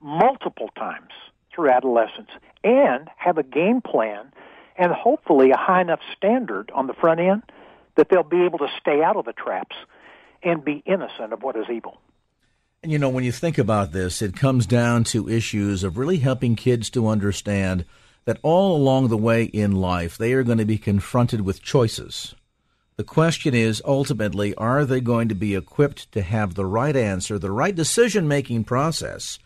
multiple 0.00 0.68
times 0.76 1.10
through 1.54 1.70
adolescence 1.70 2.30
and 2.64 3.08
have 3.16 3.38
a 3.38 3.42
game 3.42 3.80
plan 3.80 4.32
and 4.76 4.92
hopefully 4.92 5.50
a 5.50 5.56
high 5.56 5.80
enough 5.80 6.00
standard 6.16 6.70
on 6.74 6.86
the 6.86 6.94
front 6.94 7.20
end 7.20 7.42
that 7.96 8.08
they'll 8.10 8.22
be 8.22 8.44
able 8.44 8.58
to 8.58 8.68
stay 8.80 9.02
out 9.02 9.16
of 9.16 9.24
the 9.24 9.32
traps 9.32 9.76
and 10.42 10.64
be 10.64 10.82
innocent 10.86 11.32
of 11.32 11.42
what 11.42 11.56
is 11.56 11.66
evil. 11.72 11.98
And 12.82 12.90
you 12.90 12.98
know, 12.98 13.08
when 13.08 13.22
you 13.22 13.30
think 13.30 13.58
about 13.58 13.92
this, 13.92 14.20
it 14.22 14.34
comes 14.34 14.66
down 14.66 15.04
to 15.04 15.28
issues 15.28 15.84
of 15.84 15.96
really 15.96 16.16
helping 16.16 16.56
kids 16.56 16.90
to 16.90 17.06
understand 17.06 17.84
that 18.24 18.40
all 18.42 18.76
along 18.76 19.06
the 19.06 19.16
way 19.16 19.44
in 19.44 19.70
life, 19.70 20.18
they 20.18 20.32
are 20.32 20.42
going 20.42 20.58
to 20.58 20.64
be 20.64 20.78
confronted 20.78 21.42
with 21.42 21.62
choices. 21.62 22.34
The 22.96 23.04
question 23.04 23.54
is 23.54 23.82
ultimately, 23.84 24.52
are 24.56 24.84
they 24.84 25.00
going 25.00 25.28
to 25.28 25.34
be 25.36 25.54
equipped 25.54 26.10
to 26.10 26.22
have 26.22 26.54
the 26.54 26.66
right 26.66 26.96
answer, 26.96 27.38
the 27.38 27.52
right 27.52 27.74
decision 27.74 28.26
making 28.26 28.64
process 28.64 29.38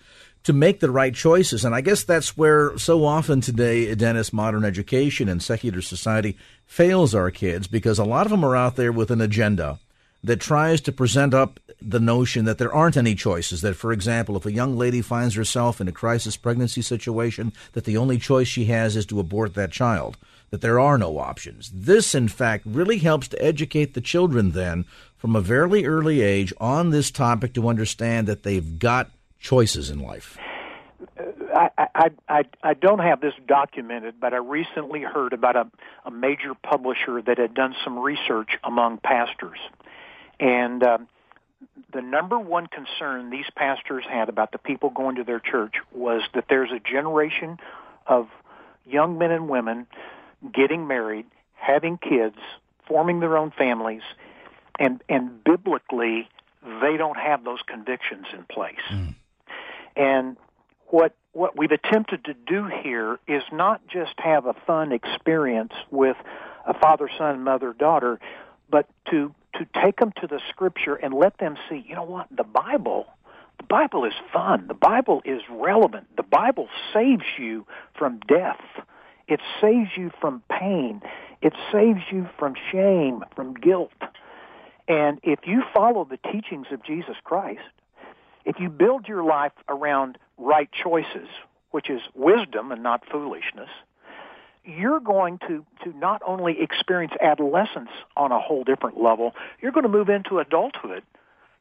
to 0.44 0.54
make 0.54 0.80
the 0.80 0.90
right 0.90 1.14
choices? 1.14 1.62
And 1.62 1.74
I 1.74 1.82
guess 1.82 2.04
that's 2.04 2.38
where 2.38 2.78
so 2.78 3.04
often 3.04 3.42
today, 3.42 3.94
Dennis, 3.94 4.32
modern 4.32 4.64
education 4.64 5.28
and 5.28 5.42
secular 5.42 5.82
society 5.82 6.38
fails 6.64 7.14
our 7.14 7.30
kids 7.30 7.66
because 7.66 7.98
a 7.98 8.04
lot 8.04 8.24
of 8.24 8.30
them 8.30 8.44
are 8.44 8.56
out 8.56 8.76
there 8.76 8.92
with 8.92 9.10
an 9.10 9.20
agenda 9.20 9.78
that 10.26 10.40
tries 10.40 10.80
to 10.82 10.92
present 10.92 11.32
up 11.32 11.60
the 11.80 12.00
notion 12.00 12.44
that 12.44 12.58
there 12.58 12.72
aren't 12.72 12.96
any 12.96 13.14
choices. 13.14 13.60
That, 13.60 13.76
for 13.76 13.92
example, 13.92 14.36
if 14.36 14.44
a 14.44 14.52
young 14.52 14.76
lady 14.76 15.00
finds 15.00 15.34
herself 15.34 15.80
in 15.80 15.88
a 15.88 15.92
crisis 15.92 16.36
pregnancy 16.36 16.82
situation, 16.82 17.52
that 17.72 17.84
the 17.84 17.96
only 17.96 18.18
choice 18.18 18.48
she 18.48 18.66
has 18.66 18.96
is 18.96 19.06
to 19.06 19.20
abort 19.20 19.54
that 19.54 19.72
child 19.72 20.16
that 20.50 20.60
there 20.60 20.78
are 20.78 20.96
no 20.96 21.18
options. 21.18 21.70
This, 21.74 22.14
in 22.14 22.28
fact, 22.28 22.64
really 22.66 22.98
helps 22.98 23.28
to 23.28 23.44
educate 23.44 23.94
the 23.94 24.00
children 24.00 24.52
then 24.52 24.84
from 25.16 25.34
a 25.34 25.40
very 25.40 25.86
early 25.86 26.20
age 26.20 26.52
on 26.60 26.90
this 26.90 27.10
topic 27.10 27.52
to 27.54 27.68
understand 27.68 28.26
that 28.28 28.42
they've 28.42 28.78
got 28.78 29.10
choices 29.40 29.90
in 29.90 29.98
life. 29.98 30.38
I, 31.54 32.10
I, 32.28 32.44
I, 32.62 32.74
don't 32.74 32.98
have 32.98 33.20
this 33.20 33.32
documented, 33.46 34.20
but 34.20 34.34
I 34.34 34.38
recently 34.38 35.00
heard 35.00 35.32
about 35.32 35.56
a, 35.56 35.66
a 36.04 36.10
major 36.10 36.54
publisher 36.54 37.22
that 37.22 37.38
had 37.38 37.54
done 37.54 37.74
some 37.82 37.98
research 37.98 38.50
among 38.62 38.98
pastors. 38.98 39.58
And 40.38 40.82
um, 40.82 41.08
the 41.92 42.02
number 42.02 42.38
one 42.38 42.66
concern 42.66 43.30
these 43.30 43.46
pastors 43.54 44.04
had 44.08 44.28
about 44.28 44.52
the 44.52 44.58
people 44.58 44.90
going 44.90 45.16
to 45.16 45.24
their 45.24 45.40
church 45.40 45.74
was 45.92 46.22
that 46.34 46.46
there's 46.48 46.70
a 46.70 46.80
generation 46.80 47.58
of 48.06 48.28
young 48.84 49.18
men 49.18 49.30
and 49.30 49.48
women 49.48 49.86
getting 50.52 50.86
married, 50.86 51.26
having 51.54 51.98
kids, 51.98 52.36
forming 52.86 53.20
their 53.20 53.36
own 53.36 53.50
families, 53.50 54.02
and 54.78 55.02
and 55.08 55.42
biblically 55.42 56.28
they 56.82 56.96
don't 56.96 57.16
have 57.16 57.44
those 57.44 57.60
convictions 57.66 58.26
in 58.32 58.44
place. 58.44 58.76
Mm. 58.90 59.14
And 59.96 60.36
what 60.88 61.14
what 61.32 61.56
we've 61.56 61.72
attempted 61.72 62.24
to 62.24 62.34
do 62.34 62.66
here 62.66 63.18
is 63.26 63.42
not 63.52 63.86
just 63.88 64.12
have 64.18 64.46
a 64.46 64.54
fun 64.66 64.92
experience 64.92 65.72
with 65.90 66.16
a 66.66 66.74
father, 66.74 67.08
son, 67.16 67.44
mother, 67.44 67.72
daughter, 67.72 68.18
but 68.70 68.88
to 69.10 69.34
to 69.54 69.66
take 69.82 69.98
them 69.98 70.12
to 70.20 70.26
the 70.26 70.40
scripture 70.50 70.96
and 70.96 71.14
let 71.14 71.38
them 71.38 71.56
see, 71.68 71.82
you 71.88 71.94
know 71.94 72.02
what, 72.02 72.26
the 72.30 72.44
Bible 72.44 73.06
the 73.58 73.64
Bible 73.64 74.04
is 74.04 74.12
fun. 74.32 74.66
The 74.68 74.74
Bible 74.74 75.22
is 75.24 75.40
relevant. 75.50 76.14
The 76.16 76.22
Bible 76.22 76.68
saves 76.92 77.24
you 77.38 77.66
from 77.96 78.20
death. 78.28 78.60
It 79.28 79.40
saves 79.60 79.90
you 79.96 80.10
from 80.20 80.42
pain. 80.50 81.00
It 81.42 81.54
saves 81.72 82.02
you 82.10 82.28
from 82.38 82.54
shame, 82.70 83.24
from 83.34 83.54
guilt. 83.54 83.92
And 84.88 85.18
if 85.22 85.40
you 85.46 85.62
follow 85.74 86.04
the 86.04 86.18
teachings 86.18 86.66
of 86.70 86.82
Jesus 86.84 87.16
Christ, 87.24 87.60
if 88.44 88.60
you 88.60 88.68
build 88.68 89.08
your 89.08 89.24
life 89.24 89.52
around 89.68 90.18
right 90.38 90.70
choices, 90.72 91.28
which 91.70 91.90
is 91.90 92.00
wisdom 92.14 92.70
and 92.70 92.82
not 92.82 93.02
foolishness, 93.10 93.70
you're 94.66 95.00
going 95.00 95.38
to, 95.46 95.64
to 95.84 95.96
not 95.96 96.22
only 96.26 96.60
experience 96.60 97.12
adolescence 97.20 97.90
on 98.16 98.32
a 98.32 98.40
whole 98.40 98.64
different 98.64 99.00
level, 99.00 99.34
you're 99.60 99.72
going 99.72 99.84
to 99.84 99.88
move 99.88 100.08
into 100.08 100.38
adulthood 100.38 101.02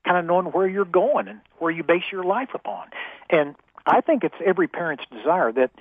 kind 0.06 0.18
of 0.18 0.26
knowing 0.26 0.46
where 0.48 0.68
you're 0.68 0.86
going 0.86 1.28
and 1.28 1.42
where 1.58 1.72
you 1.72 1.84
base 1.84 2.04
your 2.12 2.24
life 2.24 2.50
upon. 2.54 2.88
And 3.30 3.56
I 3.86 4.02
think 4.02 4.24
it's 4.24 4.36
every 4.44 4.68
parent's 4.68 5.04
desire 5.12 5.52
that 5.52 5.72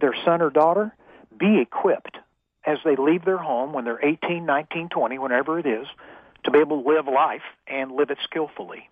their 0.00 0.14
son 0.24 0.40
or 0.40 0.50
daughter 0.50 0.94
be 1.36 1.60
equipped 1.60 2.16
as 2.64 2.78
they 2.84 2.96
leave 2.96 3.24
their 3.24 3.38
home 3.38 3.72
when 3.72 3.84
they're 3.84 4.04
18, 4.04 4.46
19, 4.46 4.88
20, 4.88 5.18
whenever 5.18 5.58
it 5.58 5.66
is, 5.66 5.86
to 6.44 6.50
be 6.50 6.58
able 6.58 6.82
to 6.82 6.88
live 6.88 7.06
life 7.06 7.42
and 7.66 7.92
live 7.92 8.10
it 8.10 8.18
skillfully. 8.24 8.88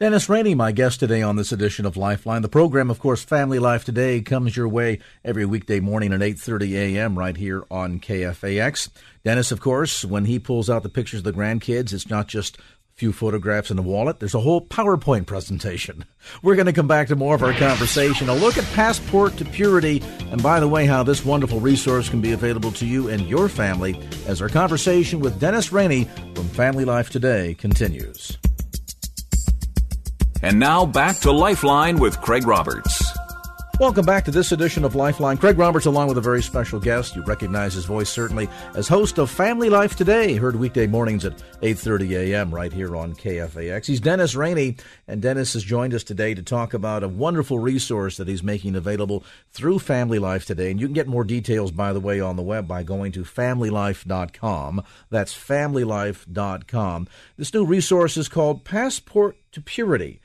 Dennis 0.00 0.28
Rainey, 0.28 0.56
my 0.56 0.72
guest 0.72 0.98
today 0.98 1.22
on 1.22 1.36
this 1.36 1.52
edition 1.52 1.86
of 1.86 1.96
Lifeline. 1.96 2.42
The 2.42 2.48
program, 2.48 2.90
of 2.90 2.98
course, 2.98 3.22
Family 3.22 3.60
Life 3.60 3.84
Today, 3.84 4.20
comes 4.20 4.56
your 4.56 4.66
way 4.66 4.98
every 5.24 5.44
weekday 5.44 5.78
morning 5.78 6.12
at 6.12 6.20
8.30 6.20 6.72
a.m. 6.72 7.16
right 7.16 7.36
here 7.36 7.64
on 7.70 8.00
KFAX. 8.00 8.88
Dennis, 9.22 9.52
of 9.52 9.60
course, 9.60 10.04
when 10.04 10.24
he 10.24 10.40
pulls 10.40 10.68
out 10.68 10.82
the 10.82 10.88
pictures 10.88 11.18
of 11.18 11.24
the 11.24 11.32
grandkids, 11.32 11.92
it's 11.92 12.10
not 12.10 12.26
just 12.26 12.58
a 12.58 12.62
few 12.94 13.12
photographs 13.12 13.70
in 13.70 13.78
a 13.78 13.82
wallet. 13.82 14.18
There's 14.18 14.34
a 14.34 14.40
whole 14.40 14.66
PowerPoint 14.66 15.26
presentation. 15.26 16.04
We're 16.42 16.56
going 16.56 16.66
to 16.66 16.72
come 16.72 16.88
back 16.88 17.06
to 17.08 17.16
more 17.16 17.36
of 17.36 17.44
our 17.44 17.52
conversation, 17.52 18.28
a 18.28 18.34
look 18.34 18.58
at 18.58 18.64
Passport 18.72 19.36
to 19.36 19.44
Purity, 19.44 20.02
and 20.32 20.42
by 20.42 20.58
the 20.58 20.66
way, 20.66 20.84
how 20.84 21.04
this 21.04 21.24
wonderful 21.24 21.60
resource 21.60 22.08
can 22.08 22.20
be 22.20 22.32
available 22.32 22.72
to 22.72 22.86
you 22.86 23.08
and 23.08 23.28
your 23.28 23.48
family 23.48 24.00
as 24.26 24.42
our 24.42 24.48
conversation 24.48 25.20
with 25.20 25.38
Dennis 25.38 25.70
Rainey 25.70 26.08
from 26.34 26.48
Family 26.48 26.84
Life 26.84 27.10
Today 27.10 27.54
continues. 27.54 28.36
And 30.42 30.58
now 30.58 30.84
back 30.84 31.18
to 31.20 31.30
Lifeline 31.30 31.98
with 31.98 32.20
Craig 32.20 32.46
Roberts. 32.46 33.00
Welcome 33.80 34.04
back 34.04 34.24
to 34.26 34.30
this 34.30 34.52
edition 34.52 34.84
of 34.84 34.94
Lifeline. 34.94 35.38
Craig 35.38 35.58
Roberts, 35.58 35.86
along 35.86 36.06
with 36.06 36.18
a 36.18 36.20
very 36.20 36.42
special 36.42 36.78
guest. 36.78 37.16
You 37.16 37.24
recognize 37.24 37.74
his 37.74 37.84
voice 37.84 38.10
certainly 38.10 38.48
as 38.76 38.86
host 38.86 39.18
of 39.18 39.30
Family 39.30 39.70
Life 39.70 39.96
Today, 39.96 40.34
heard 40.34 40.56
weekday 40.56 40.86
mornings 40.86 41.24
at 41.24 41.42
8:30 41.62 42.10
a.m. 42.12 42.54
right 42.54 42.72
here 42.72 42.94
on 42.94 43.14
KFAX. 43.14 43.86
He's 43.86 44.00
Dennis 44.00 44.36
Rainey, 44.36 44.76
and 45.08 45.20
Dennis 45.20 45.54
has 45.54 45.64
joined 45.64 45.94
us 45.94 46.04
today 46.04 46.32
to 46.34 46.42
talk 46.42 46.74
about 46.74 47.02
a 47.02 47.08
wonderful 47.08 47.58
resource 47.58 48.18
that 48.18 48.28
he's 48.28 48.42
making 48.42 48.76
available 48.76 49.24
through 49.50 49.78
Family 49.80 50.20
Life 50.20 50.44
Today. 50.44 50.70
And 50.70 50.80
you 50.80 50.86
can 50.86 50.94
get 50.94 51.08
more 51.08 51.24
details, 51.24 51.72
by 51.72 51.92
the 51.92 52.00
way, 52.00 52.20
on 52.20 52.36
the 52.36 52.42
web 52.42 52.68
by 52.68 52.82
going 52.82 53.10
to 53.12 53.24
familylife.com. 53.24 54.84
That's 55.10 55.34
familylife.com. 55.34 57.08
This 57.36 57.54
new 57.54 57.64
resource 57.64 58.16
is 58.16 58.28
called 58.28 58.64
Passport 58.64 59.38
to 59.52 59.60
Purity. 59.60 60.20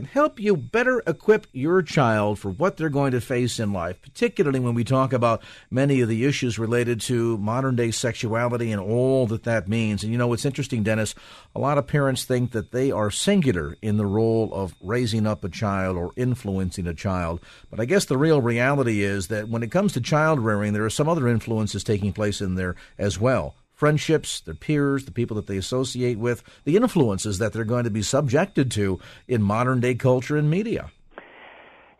Can 0.00 0.06
help 0.06 0.40
you 0.40 0.56
better 0.56 1.02
equip 1.06 1.46
your 1.52 1.82
child 1.82 2.38
for 2.38 2.50
what 2.50 2.78
they're 2.78 2.88
going 2.88 3.12
to 3.12 3.20
face 3.20 3.60
in 3.60 3.74
life, 3.74 4.00
particularly 4.00 4.58
when 4.58 4.72
we 4.72 4.82
talk 4.82 5.12
about 5.12 5.42
many 5.70 6.00
of 6.00 6.08
the 6.08 6.24
issues 6.24 6.58
related 6.58 7.02
to 7.02 7.36
modern 7.36 7.76
day 7.76 7.90
sexuality 7.90 8.72
and 8.72 8.80
all 8.80 9.26
that 9.26 9.42
that 9.42 9.68
means. 9.68 10.02
And 10.02 10.10
you 10.10 10.16
know, 10.16 10.32
it's 10.32 10.46
interesting, 10.46 10.82
Dennis, 10.82 11.14
a 11.54 11.60
lot 11.60 11.76
of 11.76 11.86
parents 11.86 12.24
think 12.24 12.52
that 12.52 12.72
they 12.72 12.90
are 12.90 13.10
singular 13.10 13.76
in 13.82 13.98
the 13.98 14.06
role 14.06 14.54
of 14.54 14.74
raising 14.80 15.26
up 15.26 15.44
a 15.44 15.50
child 15.50 15.98
or 15.98 16.12
influencing 16.16 16.86
a 16.86 16.94
child. 16.94 17.38
But 17.68 17.78
I 17.78 17.84
guess 17.84 18.06
the 18.06 18.16
real 18.16 18.40
reality 18.40 19.02
is 19.02 19.28
that 19.28 19.50
when 19.50 19.62
it 19.62 19.70
comes 19.70 19.92
to 19.92 20.00
child 20.00 20.40
rearing, 20.40 20.72
there 20.72 20.86
are 20.86 20.88
some 20.88 21.10
other 21.10 21.28
influences 21.28 21.84
taking 21.84 22.14
place 22.14 22.40
in 22.40 22.54
there 22.54 22.74
as 22.96 23.20
well 23.20 23.54
friendships, 23.80 24.40
their 24.42 24.54
peers, 24.54 25.06
the 25.06 25.10
people 25.10 25.34
that 25.36 25.46
they 25.46 25.56
associate 25.56 26.18
with, 26.18 26.42
the 26.64 26.76
influences 26.76 27.38
that 27.38 27.54
they're 27.54 27.64
going 27.64 27.84
to 27.84 27.90
be 27.90 28.02
subjected 28.02 28.70
to 28.70 29.00
in 29.26 29.42
modern 29.42 29.80
day 29.80 29.94
culture 29.94 30.36
and 30.36 30.50
media. 30.50 30.90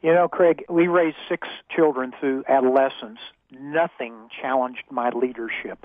You 0.03 0.13
know, 0.13 0.29
Craig, 0.29 0.63
we 0.69 0.89
raised 0.89 1.17
six 1.27 1.49
children 1.75 2.13
through 2.21 2.45
adolescence. 2.47 3.19
Nothing 3.51 4.13
challenged 4.43 4.85
my 4.91 5.09
leadership 5.09 5.85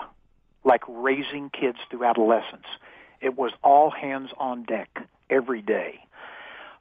like 0.65 0.81
raising 0.89 1.49
kids 1.49 1.77
through 1.89 2.03
adolescence. 2.03 2.67
It 3.21 3.37
was 3.37 3.53
all 3.63 3.89
hands 3.89 4.31
on 4.37 4.63
deck 4.63 4.89
every 5.29 5.61
day. 5.61 5.99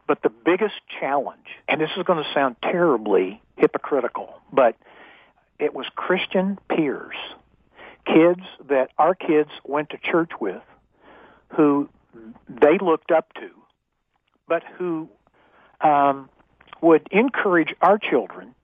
But 0.09 0.23
the 0.23 0.31
biggest 0.45 0.75
challenge, 1.01 1.47
and 1.69 1.81
this 1.81 1.91
is 1.97 2.03
going 2.03 2.23
to 2.23 2.35
sound 2.35 2.57
terribly 2.63 3.41
hypocritical, 3.57 4.41
but 4.53 4.75
it 5.61 5.73
was 5.73 5.87
Christian 5.95 6.59
peers 6.69 7.15
kids 8.07 8.41
that 8.69 8.91
our 8.99 9.15
kids 9.15 9.51
went 9.65 9.91
to 9.91 9.99
church 9.99 10.31
with 10.41 10.63
who 11.49 11.89
they 12.49 12.79
looked 12.79 13.11
up 13.11 13.33
to, 13.35 13.51
but 14.49 14.63
who 14.79 15.09
um, 15.81 16.29
would 16.81 17.07
encourage 17.11 17.75
our 17.81 17.99
children 17.99 18.55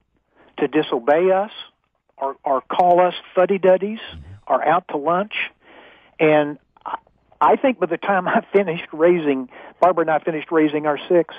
to 0.57 0.67
disobey 0.67 1.31
us 1.31 1.51
or, 2.17 2.37
or 2.43 2.61
call 2.61 2.99
us 2.99 3.15
fuddy 3.35 3.57
duddies 3.57 3.99
or 4.47 4.63
out 4.63 4.87
to 4.89 4.97
lunch. 4.97 5.33
And 6.19 6.59
I 7.39 7.55
think 7.55 7.79
by 7.79 7.87
the 7.87 7.97
time 7.97 8.27
I 8.27 8.45
finished 8.53 8.87
raising, 8.91 9.49
Barbara 9.79 10.03
and 10.03 10.11
I 10.11 10.19
finished 10.19 10.51
raising 10.51 10.85
our 10.85 10.99
six, 11.09 11.33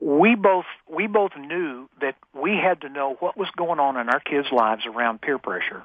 we 0.00 0.34
both 0.34 0.64
we 0.88 1.06
both 1.06 1.30
knew 1.36 1.88
that 2.00 2.16
we 2.34 2.56
had 2.56 2.80
to 2.80 2.88
know 2.88 3.16
what 3.20 3.36
was 3.36 3.48
going 3.56 3.78
on 3.78 3.96
in 3.96 4.08
our 4.08 4.18
kids' 4.18 4.48
lives 4.50 4.84
around 4.84 5.20
peer 5.20 5.38
pressure 5.38 5.84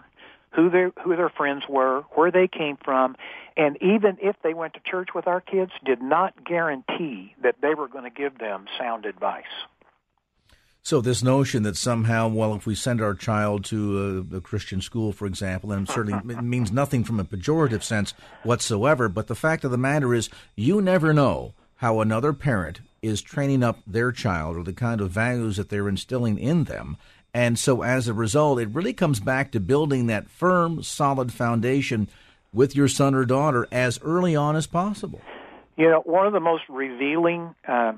who 0.53 0.69
their 0.69 0.91
who 1.03 1.15
their 1.15 1.29
friends 1.29 1.63
were, 1.69 2.01
where 2.11 2.31
they 2.31 2.47
came 2.47 2.77
from, 2.83 3.15
and 3.55 3.77
even 3.81 4.17
if 4.21 4.35
they 4.43 4.53
went 4.53 4.73
to 4.73 4.79
church 4.79 5.09
with 5.13 5.27
our 5.27 5.41
kids, 5.41 5.71
did 5.85 6.01
not 6.01 6.45
guarantee 6.45 7.35
that 7.43 7.55
they 7.61 7.73
were 7.73 7.87
going 7.87 8.03
to 8.03 8.09
give 8.09 8.37
them 8.37 8.65
sound 8.79 9.05
advice. 9.05 9.45
So 10.87 11.01
this 11.01 11.21
notion 11.21 11.63
that 11.63 11.75
somehow, 11.75 12.29
well, 12.29 12.55
if 12.55 12.65
we 12.65 12.73
send 12.73 13.01
our 13.01 13.13
child 13.13 13.65
to 13.65 14.25
a, 14.31 14.37
a 14.37 14.41
Christian 14.41 14.79
school, 14.79 15.11
for 15.11 15.25
example, 15.25 15.73
and 15.73 15.85
certainly 15.85 16.17
it 16.33 16.41
means 16.41 16.71
nothing 16.71 17.03
from 17.03 17.19
a 17.19 17.25
pejorative 17.25 17.83
sense 17.83 18.13
whatsoever, 18.43 19.09
but 19.09 19.27
the 19.27 19.35
fact 19.35 19.65
of 19.65 19.71
the 19.71 19.77
matter 19.77 20.13
is, 20.13 20.29
you 20.55 20.81
never 20.81 21.13
know 21.13 21.53
how 21.75 21.99
another 21.99 22.31
parent 22.31 22.79
is 23.01 23.21
training 23.21 23.63
up 23.63 23.79
their 23.85 24.13
child 24.13 24.55
or 24.55 24.63
the 24.63 24.71
kind 24.71 25.01
of 25.01 25.11
values 25.11 25.57
that 25.57 25.67
they're 25.67 25.89
instilling 25.89 26.39
in 26.39 26.63
them. 26.63 26.95
And 27.37 27.59
so 27.59 27.83
as 27.83 28.07
a 28.07 28.15
result, 28.15 28.59
it 28.59 28.69
really 28.69 28.93
comes 28.93 29.19
back 29.19 29.51
to 29.51 29.59
building 29.59 30.07
that 30.07 30.27
firm, 30.27 30.81
solid 30.81 31.31
foundation 31.31 32.09
with 32.51 32.75
your 32.75 32.87
son 32.87 33.13
or 33.13 33.25
daughter 33.25 33.67
as 33.71 33.99
early 34.01 34.35
on 34.35 34.55
as 34.55 34.65
possible. 34.65 35.21
You 35.75 35.87
know, 35.87 36.01
one 36.03 36.25
of 36.25 36.33
the 36.33 36.39
most 36.39 36.63
revealing 36.67 37.53
uh, 37.67 37.93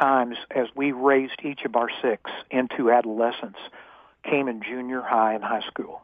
times 0.00 0.38
as 0.50 0.68
we 0.74 0.92
raised 0.92 1.38
each 1.44 1.66
of 1.66 1.76
our 1.76 1.90
six 2.00 2.30
into 2.50 2.90
adolescence 2.90 3.58
came 4.24 4.48
in 4.48 4.62
junior 4.62 5.02
high 5.02 5.34
and 5.34 5.44
high 5.44 5.68
school. 5.68 6.00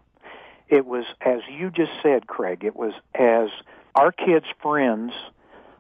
It 0.69 0.85
was, 0.85 1.07
as 1.23 1.41
you 1.51 1.71
just 1.71 1.93
said, 2.03 2.27
Craig, 2.27 2.65
it 2.65 2.77
was 2.77 2.93
as 3.15 3.49
our 3.95 4.13
kids' 4.13 4.45
friends 4.61 5.15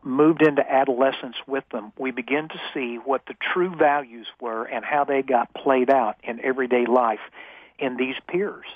moved 0.09 0.43
into 0.43 0.69
adolescence 0.69 1.37
with 1.47 1.65
them, 1.71 1.93
we 1.99 2.11
begin 2.11 2.49
to 2.49 2.61
see 2.75 2.97
what 2.97 3.23
the 3.27 3.35
true 3.53 3.75
values 3.75 4.27
were 4.41 4.65
and 4.65 4.85
how 4.85 5.05
they 5.05 5.23
got 5.23 5.53
played 5.55 5.91
out 5.91 6.17
in 6.25 6.41
everyday 6.41 6.87
life 6.87 7.21
in 7.79 7.97
these 7.97 8.17
peers. 8.27 8.67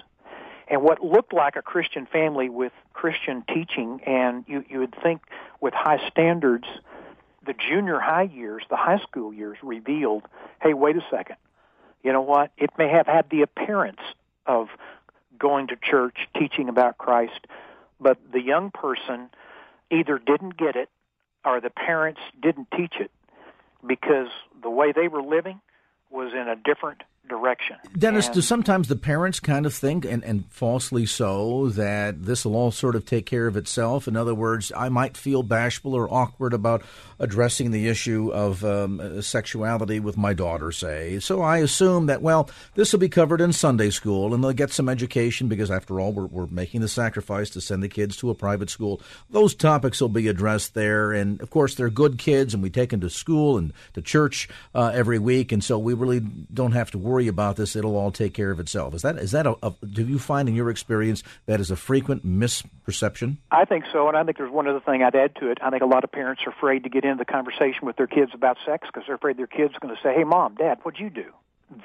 And 0.68 0.82
what 0.82 1.02
looked 1.02 1.32
like 1.32 1.56
a 1.56 1.62
Christian 1.62 2.06
family 2.06 2.48
with 2.48 2.72
Christian 2.92 3.44
teaching, 3.52 4.00
and 4.06 4.44
you, 4.46 4.64
you 4.68 4.78
would 4.78 4.94
think 5.02 5.22
with 5.60 5.74
high 5.74 6.08
standards, 6.08 6.66
the 7.44 7.54
junior 7.54 7.98
high 7.98 8.30
years, 8.32 8.62
the 8.70 8.76
high 8.76 9.00
school 9.00 9.32
years 9.32 9.58
revealed, 9.62 10.22
hey, 10.62 10.74
wait 10.74 10.96
a 10.96 11.04
second. 11.10 11.36
You 12.04 12.12
know 12.12 12.22
what? 12.22 12.52
It 12.56 12.70
may 12.78 12.88
have 12.88 13.06
had 13.06 13.30
the 13.30 13.42
appearance 13.42 14.00
of 14.46 14.68
going 15.38 15.68
to 15.68 15.76
church, 15.76 16.16
teaching 16.38 16.68
about 16.68 16.98
Christ, 16.98 17.46
but 18.00 18.18
the 18.32 18.40
young 18.40 18.70
person 18.70 19.30
either 19.90 20.18
didn't 20.18 20.56
get 20.56 20.76
it 20.76 20.88
or 21.44 21.60
the 21.60 21.70
parents 21.70 22.20
didn't 22.40 22.68
teach 22.76 22.94
it 23.00 23.10
because 23.86 24.28
the 24.62 24.70
way 24.70 24.92
they 24.92 25.08
were 25.08 25.22
living 25.22 25.60
was 26.10 26.32
in 26.32 26.48
a 26.48 26.56
different 26.56 27.02
direction. 27.32 27.76
Dennis, 27.96 28.26
and, 28.26 28.34
do 28.34 28.40
sometimes 28.42 28.88
the 28.88 28.96
parents 28.96 29.40
kind 29.40 29.64
of 29.64 29.72
think, 29.72 30.04
and, 30.04 30.22
and 30.22 30.44
falsely 30.50 31.06
so, 31.06 31.70
that 31.70 32.22
this 32.22 32.44
will 32.44 32.54
all 32.54 32.70
sort 32.70 32.94
of 32.94 33.06
take 33.06 33.24
care 33.24 33.46
of 33.46 33.56
itself? 33.56 34.06
In 34.06 34.16
other 34.16 34.34
words, 34.34 34.70
I 34.76 34.90
might 34.90 35.16
feel 35.16 35.42
bashful 35.42 35.94
or 35.94 36.12
awkward 36.12 36.52
about 36.52 36.82
addressing 37.18 37.70
the 37.70 37.88
issue 37.88 38.30
of 38.32 38.62
um, 38.64 39.22
sexuality 39.22 39.98
with 39.98 40.18
my 40.18 40.34
daughter, 40.34 40.72
say. 40.72 41.20
So 41.20 41.40
I 41.40 41.58
assume 41.58 42.06
that, 42.06 42.20
well, 42.20 42.50
this 42.74 42.92
will 42.92 43.00
be 43.00 43.08
covered 43.08 43.40
in 43.40 43.54
Sunday 43.54 43.88
school 43.88 44.34
and 44.34 44.44
they'll 44.44 44.52
get 44.52 44.72
some 44.72 44.90
education 44.90 45.48
because, 45.48 45.70
after 45.70 46.00
all, 46.00 46.12
we're, 46.12 46.26
we're 46.26 46.46
making 46.48 46.82
the 46.82 46.88
sacrifice 46.88 47.48
to 47.50 47.62
send 47.62 47.82
the 47.82 47.88
kids 47.88 48.16
to 48.18 48.28
a 48.28 48.34
private 48.34 48.68
school. 48.68 49.00
Those 49.30 49.54
topics 49.54 50.02
will 50.02 50.10
be 50.10 50.28
addressed 50.28 50.74
there. 50.74 51.12
And, 51.12 51.40
of 51.40 51.48
course, 51.48 51.76
they're 51.76 51.88
good 51.88 52.18
kids 52.18 52.52
and 52.52 52.62
we 52.62 52.68
take 52.68 52.90
them 52.90 53.00
to 53.00 53.10
school 53.10 53.56
and 53.56 53.72
to 53.94 54.02
church 54.02 54.50
uh, 54.74 54.90
every 54.92 55.18
week. 55.18 55.52
And 55.52 55.64
so 55.64 55.78
we 55.78 55.94
really 55.94 56.20
don't 56.20 56.72
have 56.72 56.90
to 56.90 56.98
worry 56.98 57.21
worry 57.22 57.28
about 57.28 57.56
this; 57.56 57.76
it'll 57.76 57.96
all 57.96 58.10
take 58.10 58.34
care 58.34 58.50
of 58.50 58.60
itself. 58.60 58.94
Is 58.94 59.02
that 59.02 59.16
is 59.16 59.30
that 59.30 59.46
a, 59.46 59.56
a 59.62 59.72
do 59.86 60.04
you 60.04 60.18
find 60.18 60.48
in 60.48 60.54
your 60.54 60.70
experience 60.70 61.22
that 61.46 61.60
is 61.60 61.70
a 61.70 61.76
frequent 61.76 62.26
misperception? 62.26 63.36
I 63.50 63.64
think 63.64 63.84
so, 63.92 64.08
and 64.08 64.16
I 64.16 64.24
think 64.24 64.38
there's 64.38 64.50
one 64.50 64.66
other 64.66 64.80
thing 64.80 65.02
I'd 65.02 65.14
add 65.14 65.36
to 65.36 65.50
it. 65.50 65.58
I 65.62 65.70
think 65.70 65.82
a 65.82 65.86
lot 65.86 66.04
of 66.04 66.12
parents 66.12 66.42
are 66.46 66.50
afraid 66.50 66.84
to 66.84 66.90
get 66.90 67.04
into 67.04 67.18
the 67.18 67.24
conversation 67.24 67.86
with 67.86 67.96
their 67.96 68.06
kids 68.06 68.32
about 68.34 68.56
sex 68.66 68.88
because 68.88 69.04
they're 69.06 69.16
afraid 69.16 69.36
their 69.36 69.46
kids 69.46 69.74
are 69.74 69.80
going 69.80 69.94
to 69.94 70.02
say, 70.02 70.14
"Hey, 70.14 70.24
mom, 70.24 70.56
dad, 70.56 70.78
what'd 70.82 71.00
you 71.00 71.10
do?" 71.10 71.32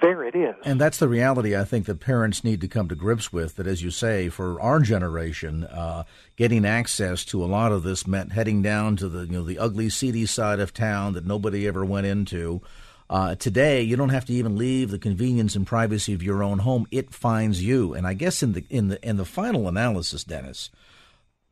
There 0.02 0.24
it 0.24 0.36
is. 0.36 0.56
And 0.66 0.82
that's 0.82 0.98
the 0.98 1.08
reality 1.08 1.56
I 1.56 1.64
think 1.64 1.86
that 1.86 2.02
parents 2.02 2.44
need 2.44 2.60
to 2.60 2.68
come 2.68 2.90
to 2.90 2.96
grips 2.96 3.32
with. 3.32 3.56
That, 3.56 3.68
as 3.68 3.82
you 3.82 3.90
say, 3.90 4.28
for 4.28 4.60
our 4.60 4.82
generation, 4.82 5.64
uh, 5.64 6.04
getting 6.36 6.66
access 6.66 7.24
to 7.26 7.42
a 7.42 7.48
lot 7.48 7.72
of 7.72 7.84
this 7.84 8.06
meant 8.06 8.34
heading 8.34 8.62
down 8.62 8.98
to 8.98 9.08
the 9.08 9.22
you 9.22 9.32
know 9.32 9.44
the 9.44 9.60
ugly, 9.60 9.90
seedy 9.90 10.26
side 10.26 10.60
of 10.60 10.74
town 10.74 11.14
that 11.14 11.26
nobody 11.26 11.66
ever 11.68 11.86
went 11.86 12.06
into. 12.06 12.62
Uh, 13.10 13.36
today, 13.36 13.82
you 13.82 13.96
don't 13.96 14.10
have 14.10 14.26
to 14.26 14.34
even 14.34 14.58
leave 14.58 14.92
the 14.92 15.00
convenience 15.00 15.56
and 15.56 15.66
privacy 15.66 16.14
of 16.14 16.22
your 16.22 16.44
own 16.44 16.60
home; 16.60 16.86
it 16.92 17.14
finds 17.14 17.64
you. 17.64 17.94
And 17.94 18.06
I 18.06 18.14
guess 18.14 18.44
in 18.44 18.52
the 18.52 18.66
in 18.70 18.90
the 18.90 19.08
in 19.08 19.16
the 19.16 19.26
final 19.26 19.68
analysis, 19.68 20.26
Dennis, 20.26 20.70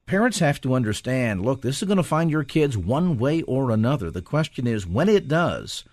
parents 0.06 0.40
have 0.40 0.60
to 0.62 0.74
understand. 0.74 1.46
Look, 1.46 1.62
this 1.62 1.82
is 1.82 1.88
going 1.88 1.98
to 1.98 2.04
find 2.04 2.30
your 2.30 2.44
kids 2.44 2.78
one 2.78 3.18
way 3.18 3.42
or 3.44 3.72
another. 3.72 4.12
The 4.12 4.22
question 4.22 4.68
is, 4.68 4.86
when 4.86 5.08
it 5.08 5.30
does, 5.30 5.86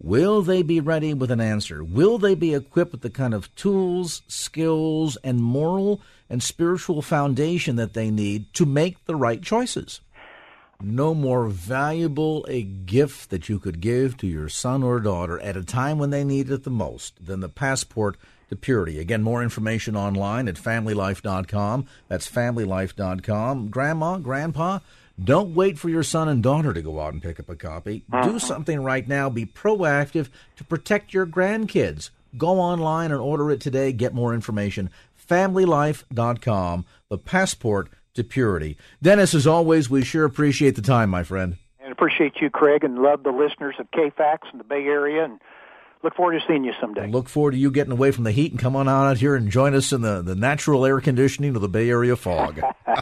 will 0.00 0.40
they 0.42 0.62
be 0.62 0.78
ready 0.78 1.12
with 1.14 1.32
an 1.32 1.40
answer? 1.40 1.82
Will 1.82 2.18
they 2.18 2.36
be 2.36 2.54
equipped 2.54 2.92
with 2.92 3.02
the 3.02 3.10
kind 3.10 3.34
of 3.34 3.52
tools, 3.56 4.22
skills, 4.28 5.16
and 5.24 5.42
moral 5.42 6.00
and 6.30 6.42
spiritual 6.42 7.02
foundation 7.02 7.74
that 7.74 7.94
they 7.94 8.10
need 8.10 8.52
to 8.54 8.64
make 8.64 9.04
the 9.06 9.16
right 9.16 9.42
choices? 9.42 10.00
No 10.80 11.12
more 11.12 11.48
valuable 11.48 12.46
a 12.48 12.62
gift 12.62 13.30
that 13.30 13.48
you 13.48 13.58
could 13.58 13.80
give 13.80 14.16
to 14.16 14.26
your 14.28 14.48
son 14.48 14.82
or 14.82 15.00
daughter 15.00 15.40
at 15.40 15.56
a 15.56 15.64
time 15.64 15.98
when 15.98 16.10
they 16.10 16.22
need 16.22 16.50
it 16.50 16.62
the 16.62 16.70
most 16.70 17.24
than 17.24 17.40
the 17.40 17.48
passport 17.48 18.16
to 18.48 18.54
purity. 18.54 19.00
Again, 19.00 19.22
more 19.22 19.42
information 19.42 19.96
online 19.96 20.46
at 20.46 20.54
familylife.com. 20.54 21.86
That's 22.06 22.30
familylife.com. 22.30 23.68
Grandma, 23.68 24.18
grandpa, 24.18 24.78
don't 25.22 25.54
wait 25.54 25.80
for 25.80 25.88
your 25.88 26.04
son 26.04 26.28
and 26.28 26.42
daughter 26.42 26.72
to 26.72 26.80
go 26.80 27.00
out 27.00 27.12
and 27.12 27.22
pick 27.22 27.40
up 27.40 27.48
a 27.48 27.56
copy. 27.56 28.04
Uh-huh. 28.12 28.30
Do 28.30 28.38
something 28.38 28.80
right 28.80 29.06
now. 29.06 29.28
Be 29.28 29.46
proactive 29.46 30.28
to 30.56 30.64
protect 30.64 31.12
your 31.12 31.26
grandkids. 31.26 32.10
Go 32.36 32.60
online 32.60 33.10
and 33.10 33.20
order 33.20 33.50
it 33.50 33.60
today. 33.60 33.92
Get 33.92 34.14
more 34.14 34.32
information. 34.32 34.90
Familylife.com. 35.28 36.84
The 37.08 37.18
passport 37.18 37.90
to 38.14 38.24
purity. 38.24 38.76
Dennis, 39.02 39.34
as 39.34 39.46
always, 39.46 39.88
we 39.88 40.04
sure 40.04 40.24
appreciate 40.24 40.76
the 40.76 40.82
time, 40.82 41.10
my 41.10 41.22
friend. 41.22 41.56
And 41.80 41.92
appreciate 41.92 42.34
you, 42.40 42.50
Craig, 42.50 42.84
and 42.84 42.98
love 42.98 43.22
the 43.22 43.30
listeners 43.30 43.76
of 43.78 43.90
KFAX 43.90 44.38
in 44.52 44.58
the 44.58 44.64
Bay 44.64 44.84
Area, 44.84 45.24
and 45.24 45.40
look 46.02 46.14
forward 46.14 46.38
to 46.38 46.46
seeing 46.46 46.64
you 46.64 46.72
someday. 46.80 47.06
look 47.06 47.28
forward 47.28 47.52
to 47.52 47.56
you 47.56 47.70
getting 47.70 47.92
away 47.92 48.10
from 48.10 48.24
the 48.24 48.32
heat 48.32 48.52
and 48.52 48.60
come 48.60 48.76
on 48.76 48.88
out 48.88 49.16
here 49.18 49.34
and 49.34 49.50
join 49.50 49.74
us 49.74 49.92
in 49.92 50.02
the, 50.02 50.22
the 50.22 50.34
natural 50.34 50.84
air 50.84 51.00
conditioning 51.00 51.56
of 51.56 51.62
the 51.62 51.68
Bay 51.68 51.88
Area 51.88 52.16
fog. 52.16 52.60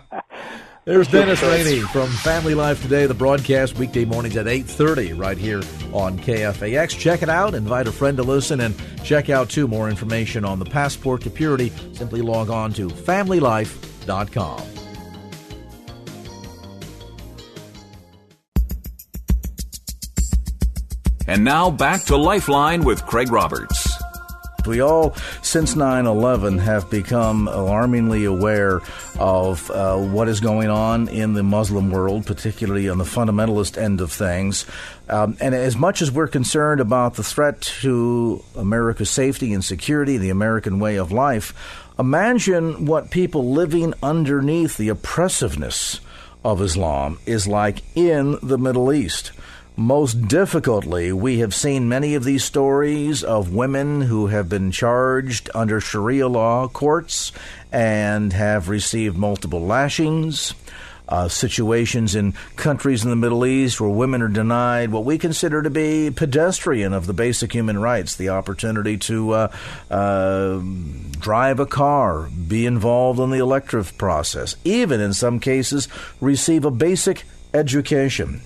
There's 0.86 1.08
Dennis 1.08 1.42
Rainey 1.42 1.80
from 1.80 2.08
Family 2.08 2.54
Life 2.54 2.80
Today, 2.80 3.06
the 3.06 3.14
broadcast 3.14 3.76
weekday 3.76 4.04
mornings 4.04 4.36
at 4.36 4.46
8.30 4.46 5.20
right 5.20 5.36
here 5.36 5.58
on 5.92 6.16
KFAX. 6.16 6.96
Check 6.96 7.24
it 7.24 7.28
out. 7.28 7.56
Invite 7.56 7.88
a 7.88 7.92
friend 7.92 8.16
to 8.18 8.22
listen 8.22 8.60
and 8.60 8.72
check 9.02 9.28
out, 9.28 9.50
too, 9.50 9.66
more 9.66 9.90
information 9.90 10.44
on 10.44 10.60
the 10.60 10.64
Passport 10.64 11.22
to 11.22 11.30
Purity. 11.30 11.72
Simply 11.92 12.22
log 12.22 12.50
on 12.50 12.72
to 12.74 12.86
familylife.com. 12.86 14.62
And 21.26 21.44
now 21.44 21.70
back 21.70 22.02
to 22.04 22.16
Lifeline 22.16 22.84
with 22.84 23.04
Craig 23.04 23.32
Roberts. 23.32 23.88
We 24.66 24.80
all, 24.80 25.14
since 25.42 25.76
9 25.76 26.06
11, 26.06 26.58
have 26.58 26.90
become 26.90 27.46
alarmingly 27.46 28.24
aware 28.24 28.80
of 29.18 29.70
uh, 29.70 29.96
what 29.96 30.28
is 30.28 30.40
going 30.40 30.70
on 30.70 31.08
in 31.08 31.34
the 31.34 31.42
Muslim 31.42 31.90
world, 31.90 32.26
particularly 32.26 32.88
on 32.88 32.98
the 32.98 33.04
fundamentalist 33.04 33.80
end 33.80 34.00
of 34.00 34.10
things. 34.12 34.66
Um, 35.08 35.36
and 35.40 35.54
as 35.54 35.76
much 35.76 36.02
as 36.02 36.10
we're 36.10 36.26
concerned 36.26 36.80
about 36.80 37.14
the 37.14 37.22
threat 37.22 37.60
to 37.82 38.42
America's 38.56 39.10
safety 39.10 39.52
and 39.52 39.64
security, 39.64 40.18
the 40.18 40.30
American 40.30 40.80
way 40.80 40.96
of 40.96 41.12
life, 41.12 41.54
imagine 41.98 42.86
what 42.86 43.10
people 43.10 43.52
living 43.52 43.94
underneath 44.02 44.76
the 44.76 44.88
oppressiveness 44.88 46.00
of 46.44 46.60
Islam 46.60 47.18
is 47.24 47.46
like 47.46 47.82
in 47.94 48.36
the 48.42 48.58
Middle 48.58 48.92
East. 48.92 49.32
Most 49.78 50.26
difficultly, 50.26 51.12
we 51.12 51.40
have 51.40 51.54
seen 51.54 51.86
many 51.86 52.14
of 52.14 52.24
these 52.24 52.42
stories 52.42 53.22
of 53.22 53.52
women 53.52 54.00
who 54.00 54.28
have 54.28 54.48
been 54.48 54.70
charged 54.70 55.50
under 55.54 55.82
Sharia 55.82 56.28
law 56.28 56.66
courts 56.66 57.30
and 57.70 58.32
have 58.32 58.70
received 58.70 59.18
multiple 59.18 59.60
lashings. 59.60 60.54
Uh, 61.08 61.28
situations 61.28 62.16
in 62.16 62.32
countries 62.56 63.04
in 63.04 63.10
the 63.10 63.16
Middle 63.16 63.46
East 63.46 63.80
where 63.80 63.90
women 63.90 64.22
are 64.22 64.28
denied 64.28 64.90
what 64.90 65.04
we 65.04 65.18
consider 65.18 65.62
to 65.62 65.70
be 65.70 66.10
pedestrian 66.10 66.92
of 66.92 67.06
the 67.06 67.12
basic 67.12 67.52
human 67.52 67.78
rights 67.78 68.16
the 68.16 68.30
opportunity 68.30 68.96
to 68.96 69.30
uh, 69.30 69.52
uh, 69.88 70.60
drive 71.20 71.60
a 71.60 71.66
car, 71.66 72.28
be 72.48 72.66
involved 72.66 73.20
in 73.20 73.30
the 73.30 73.38
elective 73.38 73.96
process, 73.98 74.56
even 74.64 75.00
in 75.00 75.12
some 75.12 75.38
cases, 75.38 75.86
receive 76.20 76.64
a 76.64 76.72
basic 76.72 77.22
education. 77.54 78.40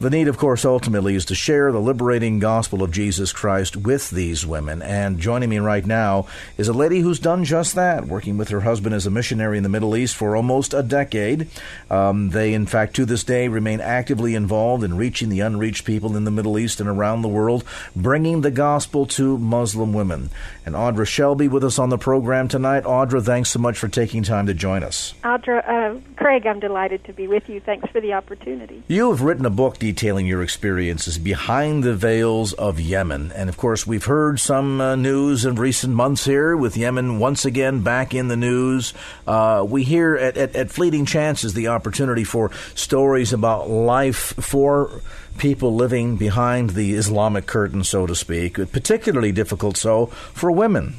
The 0.00 0.08
need, 0.08 0.28
of 0.28 0.38
course, 0.38 0.64
ultimately 0.64 1.14
is 1.14 1.26
to 1.26 1.34
share 1.34 1.70
the 1.70 1.78
liberating 1.78 2.38
gospel 2.38 2.82
of 2.82 2.90
Jesus 2.90 3.34
Christ 3.34 3.76
with 3.76 4.08
these 4.08 4.46
women. 4.46 4.80
And 4.80 5.18
joining 5.18 5.50
me 5.50 5.58
right 5.58 5.84
now 5.84 6.24
is 6.56 6.68
a 6.68 6.72
lady 6.72 7.00
who's 7.00 7.18
done 7.18 7.44
just 7.44 7.74
that, 7.74 8.06
working 8.06 8.38
with 8.38 8.48
her 8.48 8.62
husband 8.62 8.94
as 8.94 9.04
a 9.04 9.10
missionary 9.10 9.58
in 9.58 9.62
the 9.62 9.68
Middle 9.68 9.94
East 9.94 10.16
for 10.16 10.34
almost 10.34 10.72
a 10.72 10.82
decade. 10.82 11.48
Um, 11.90 12.30
they, 12.30 12.54
in 12.54 12.64
fact, 12.64 12.96
to 12.96 13.04
this 13.04 13.24
day 13.24 13.48
remain 13.48 13.82
actively 13.82 14.34
involved 14.34 14.84
in 14.84 14.96
reaching 14.96 15.28
the 15.28 15.40
unreached 15.40 15.84
people 15.84 16.16
in 16.16 16.24
the 16.24 16.30
Middle 16.30 16.58
East 16.58 16.80
and 16.80 16.88
around 16.88 17.20
the 17.20 17.28
world, 17.28 17.62
bringing 17.94 18.40
the 18.40 18.50
gospel 18.50 19.04
to 19.04 19.36
Muslim 19.36 19.92
women. 19.92 20.30
And 20.64 20.74
Audra 20.74 21.06
Shelby 21.06 21.46
with 21.46 21.62
us 21.62 21.78
on 21.78 21.90
the 21.90 21.98
program 21.98 22.48
tonight. 22.48 22.84
Audra, 22.84 23.22
thanks 23.22 23.50
so 23.50 23.58
much 23.58 23.76
for 23.76 23.88
taking 23.88 24.22
time 24.22 24.46
to 24.46 24.54
join 24.54 24.82
us. 24.82 25.12
Audra, 25.24 25.62
uh, 25.68 26.00
Craig, 26.16 26.46
I'm 26.46 26.58
delighted 26.58 27.04
to 27.04 27.12
be 27.12 27.26
with 27.26 27.50
you. 27.50 27.60
Thanks 27.60 27.90
for 27.90 28.00
the 28.00 28.14
opportunity. 28.14 28.82
You 28.88 29.10
have 29.10 29.20
written 29.20 29.44
a 29.44 29.50
book 29.50 29.78
detailing 29.90 30.24
your 30.24 30.40
experiences 30.40 31.18
behind 31.18 31.82
the 31.82 31.94
veils 31.94 32.52
of 32.52 32.78
Yemen. 32.78 33.32
And 33.32 33.48
of 33.48 33.56
course, 33.56 33.88
we've 33.88 34.04
heard 34.04 34.38
some 34.38 34.80
uh, 34.80 34.94
news 34.94 35.44
in 35.44 35.56
recent 35.56 35.94
months 35.94 36.24
here 36.24 36.56
with 36.56 36.76
Yemen 36.76 37.18
once 37.18 37.44
again 37.44 37.82
back 37.82 38.14
in 38.14 38.28
the 38.28 38.36
news. 38.36 38.94
Uh, 39.26 39.66
we 39.68 39.82
hear 39.82 40.14
at, 40.14 40.36
at, 40.36 40.54
at 40.54 40.70
fleeting 40.70 41.06
chances 41.06 41.54
the 41.54 41.68
opportunity 41.68 42.22
for 42.22 42.52
stories 42.76 43.32
about 43.32 43.68
life 43.68 44.32
for 44.38 45.02
people 45.38 45.74
living 45.74 46.16
behind 46.16 46.70
the 46.70 46.94
Islamic 46.94 47.46
curtain, 47.46 47.82
so 47.82 48.06
to 48.06 48.14
speak, 48.14 48.54
particularly 48.70 49.32
difficult 49.32 49.76
so 49.76 50.06
for 50.06 50.52
women. 50.52 50.94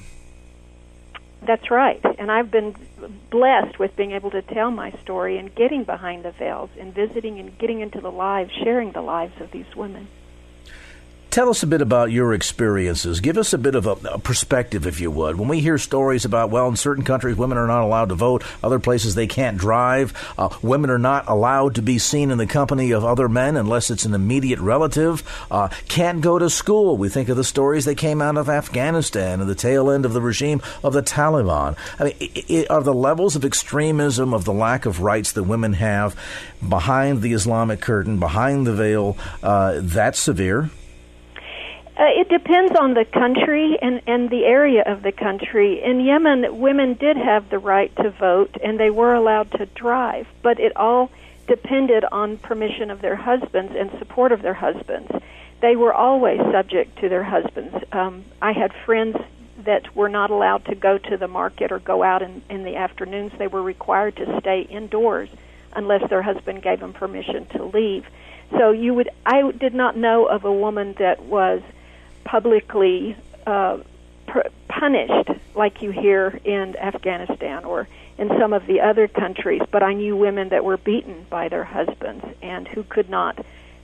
That's 1.42 1.72
right. 1.72 2.00
And 2.20 2.32
I've 2.32 2.52
been 2.52 2.76
blessed 3.32 3.80
with 3.80 3.96
being 3.96 4.12
able 4.12 4.30
to 4.32 4.42
tell 4.42 4.70
my 4.70 4.92
story 5.04 5.38
and 5.38 5.54
getting 5.54 5.84
behind 5.84 6.24
the 6.24 6.32
veils 6.32 6.70
and 6.80 6.94
visiting 6.94 7.40
and 7.40 7.58
getting 7.58 7.82
into 7.82 8.00
the 8.00 8.12
lives, 8.12 8.52
sharing 8.64 8.92
the 8.92 9.02
lives 9.02 9.42
of 9.42 9.52
these 9.52 9.76
women. 9.76 10.08
Tell 11.32 11.50
us 11.50 11.64
a 11.64 11.68
bit 11.68 11.82
about 11.82 12.12
your 12.12 12.34
experiences. 12.34 13.22
Give 13.22 13.38
us 13.38 13.54
a 13.54 13.58
bit 13.58 13.74
of 13.74 13.88
a, 13.88 13.92
a, 13.92 14.20
perspective, 14.20 14.86
if 14.86 15.00
you 15.00 15.10
would. 15.12 15.38
When 15.38 15.48
we 15.48 15.62
hear 15.62 15.78
stories 15.78 16.26
about, 16.26 16.50
well, 16.50 16.68
in 16.68 16.76
certain 16.76 17.06
countries, 17.06 17.38
women 17.38 17.58
are 17.58 17.68
not 17.68 17.84
allowed 17.84 18.10
to 18.10 18.16
vote, 18.16 18.44
other 18.62 18.80
places 18.80 19.16
they 19.16 19.28
can't 19.28 19.58
drive, 19.58 20.12
uh, 20.38 20.50
women 20.62 20.90
are 20.90 21.00
not 21.00 21.30
allowed 21.30 21.76
to 21.76 21.82
be 21.82 22.00
seen 22.00 22.32
in 22.32 22.38
the 22.38 22.46
company 22.46 22.92
of 22.92 23.06
other 23.06 23.30
men 23.30 23.56
unless 23.56 23.90
it's 23.90 24.04
an 24.04 24.14
immediate 24.14 24.60
relative, 24.60 25.24
uh, 25.50 25.70
can't 25.88 26.20
go 26.20 26.38
to 26.38 26.50
school. 26.50 26.98
We 26.98 27.08
think 27.08 27.30
of 27.30 27.38
the 27.38 27.46
stories 27.46 27.86
that 27.86 27.96
came 27.96 28.22
out 28.22 28.36
of 28.36 28.50
Afghanistan 28.50 29.40
and 29.40 29.50
the 29.50 29.56
tail 29.56 29.90
end 29.90 30.04
of 30.04 30.12
the 30.12 30.22
regime 30.22 30.62
of 30.84 30.92
the 30.92 31.02
Taliban. 31.02 31.78
I 31.98 32.04
mean, 32.04 32.16
it, 32.20 32.50
it, 32.50 32.70
are 32.70 32.84
the 32.84 32.94
levels 32.94 33.38
of 33.38 33.46
extremism, 33.46 34.34
of 34.34 34.44
the 34.44 34.52
lack 34.52 34.86
of 34.86 35.00
rights 35.00 35.32
that 35.32 35.44
women 35.44 35.72
have 35.74 36.14
behind 36.68 37.22
the 37.22 37.32
Islamic 37.32 37.80
curtain, 37.80 38.20
behind 38.20 38.68
the 38.68 38.74
veil, 38.74 39.18
uh, 39.42 39.76
that 39.80 40.18
severe? 40.18 40.70
Uh, 42.02 42.06
it 42.20 42.30
depends 42.30 42.76
on 42.76 42.96
the 42.96 43.06
country 43.06 43.78
and, 43.80 44.02
and 44.08 44.32
the 44.32 44.44
area 44.44 44.82
of 44.88 45.04
the 45.04 45.12
country. 45.12 45.84
In 45.84 46.00
Yemen, 46.00 46.60
women 46.60 46.96
did 46.96 47.16
have 47.16 47.48
the 47.52 47.60
right 47.60 47.96
to 47.98 48.10
vote 48.10 48.58
and 48.64 48.80
they 48.80 48.90
were 48.90 49.14
allowed 49.14 49.52
to 49.52 49.68
drive, 49.68 50.26
but 50.42 50.60
it 50.60 50.76
all 50.76 51.12
depended 51.46 52.04
on 52.12 52.38
permission 52.40 52.90
of 52.90 53.02
their 53.02 53.16
husbands 53.16 53.74
and 53.78 53.92
support 54.00 54.32
of 54.32 54.42
their 54.42 54.56
husbands. 54.56 55.12
They 55.62 55.76
were 55.76 55.94
always 55.94 56.40
subject 56.52 56.98
to 57.02 57.10
their 57.10 57.24
husbands. 57.24 57.76
Um, 57.92 58.26
I 58.42 58.54
had 58.54 58.74
friends 58.84 59.18
that 59.60 59.96
were 59.96 60.10
not 60.10 60.32
allowed 60.32 60.66
to 60.66 60.76
go 60.76 60.98
to 60.98 61.18
the 61.18 61.28
market 61.28 61.72
or 61.72 61.78
go 61.78 62.02
out 62.02 62.24
in, 62.24 62.42
in 62.50 62.64
the 62.64 62.78
afternoons. 62.78 63.32
They 63.38 63.46
were 63.46 63.62
required 63.62 64.16
to 64.16 64.40
stay 64.40 64.62
indoors 64.62 65.30
unless 65.74 66.10
their 66.10 66.24
husband 66.24 66.64
gave 66.64 66.80
them 66.80 66.94
permission 66.94 67.46
to 67.50 67.66
leave. 67.66 68.08
So 68.58 68.72
you 68.72 68.96
would 68.96 69.10
I 69.24 69.52
did 69.52 69.76
not 69.76 69.96
know 69.96 70.26
of 70.26 70.46
a 70.46 70.52
woman 70.52 70.96
that 70.98 71.22
was 71.26 71.62
publicly 72.24 73.16
uh, 73.46 73.80
pr- 74.28 74.50
punished 74.68 75.30
like 75.56 75.82
you 75.82 75.92
hear 75.92 76.40
in 76.44 76.76
Afghanistan 76.78 77.66
or 77.66 77.88
in 78.18 78.30
some 78.40 78.54
of 78.54 78.68
the 78.68 78.82
other 78.82 79.08
countries, 79.08 79.62
but 79.72 79.84
I 79.84 79.94
knew 79.94 80.16
women 80.16 80.50
that 80.50 80.64
were 80.64 80.78
beaten 80.78 81.26
by 81.30 81.50
their 81.50 81.64
husbands 81.64 82.26
and 82.42 82.68
who 82.68 82.84
could 82.84 83.10
not 83.10 83.44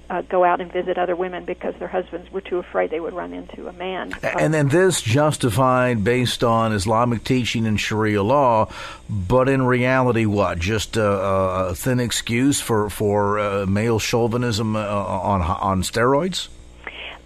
uh, 0.10 0.22
go 0.22 0.44
out 0.44 0.62
and 0.62 0.72
visit 0.72 0.98
other 0.98 1.16
women 1.16 1.44
because 1.44 1.76
their 1.76 1.88
husbands 1.88 2.32
were 2.32 2.42
too 2.42 2.58
afraid 2.58 2.90
they 2.90 3.00
would 3.00 3.14
run 3.14 3.34
into 3.34 3.68
a 3.68 3.74
man. 3.74 4.14
And 4.24 4.54
then 4.54 4.70
this 4.70 5.02
justified 5.02 6.04
based 6.04 6.44
on 6.44 6.72
Islamic 6.72 7.24
teaching 7.24 7.66
and 7.66 7.80
Sharia 7.80 8.24
law, 8.24 8.72
but 9.10 9.50
in 9.50 9.64
reality, 9.64 10.26
what? 10.26 10.60
Just 10.60 10.98
a, 10.98 11.04
a 11.04 11.76
thin 11.76 12.00
excuse 12.00 12.62
for 12.62 12.90
for 12.90 13.40
uh, 13.40 13.66
male 13.66 14.00
chauvinism 14.00 14.76
uh, 14.76 14.80
on 14.80 15.42
on 15.42 15.82
steroids? 15.82 16.48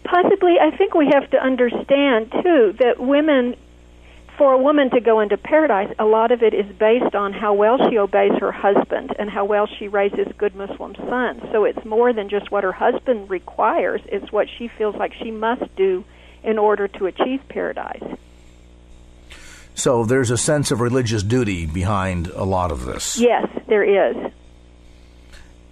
Possibly, 0.03 0.57
I 0.59 0.75
think 0.75 0.93
we 0.93 1.09
have 1.13 1.29
to 1.31 1.37
understand 1.37 2.31
too 2.31 2.75
that 2.79 2.99
women, 2.99 3.55
for 4.37 4.53
a 4.53 4.57
woman 4.57 4.89
to 4.91 4.99
go 4.99 5.19
into 5.19 5.37
paradise, 5.37 5.93
a 5.99 6.05
lot 6.05 6.31
of 6.31 6.41
it 6.41 6.53
is 6.53 6.65
based 6.75 7.15
on 7.15 7.33
how 7.33 7.53
well 7.53 7.77
she 7.89 7.97
obeys 7.97 8.33
her 8.39 8.51
husband 8.51 9.13
and 9.17 9.29
how 9.29 9.45
well 9.45 9.67
she 9.67 9.87
raises 9.87 10.27
good 10.37 10.55
Muslim 10.55 10.95
sons. 10.95 11.41
So 11.51 11.65
it's 11.65 11.85
more 11.85 12.13
than 12.13 12.29
just 12.29 12.51
what 12.51 12.63
her 12.63 12.71
husband 12.71 13.29
requires; 13.29 14.01
it's 14.05 14.31
what 14.31 14.47
she 14.49 14.67
feels 14.67 14.95
like 14.95 15.13
she 15.13 15.31
must 15.31 15.75
do 15.75 16.03
in 16.43 16.57
order 16.57 16.87
to 16.87 17.05
achieve 17.05 17.41
paradise. 17.47 18.03
So 19.75 20.05
there's 20.05 20.31
a 20.31 20.37
sense 20.37 20.71
of 20.71 20.81
religious 20.81 21.23
duty 21.23 21.65
behind 21.65 22.27
a 22.27 22.43
lot 22.43 22.71
of 22.71 22.85
this. 22.85 23.19
Yes, 23.19 23.47
there 23.67 23.83
is. 23.83 24.31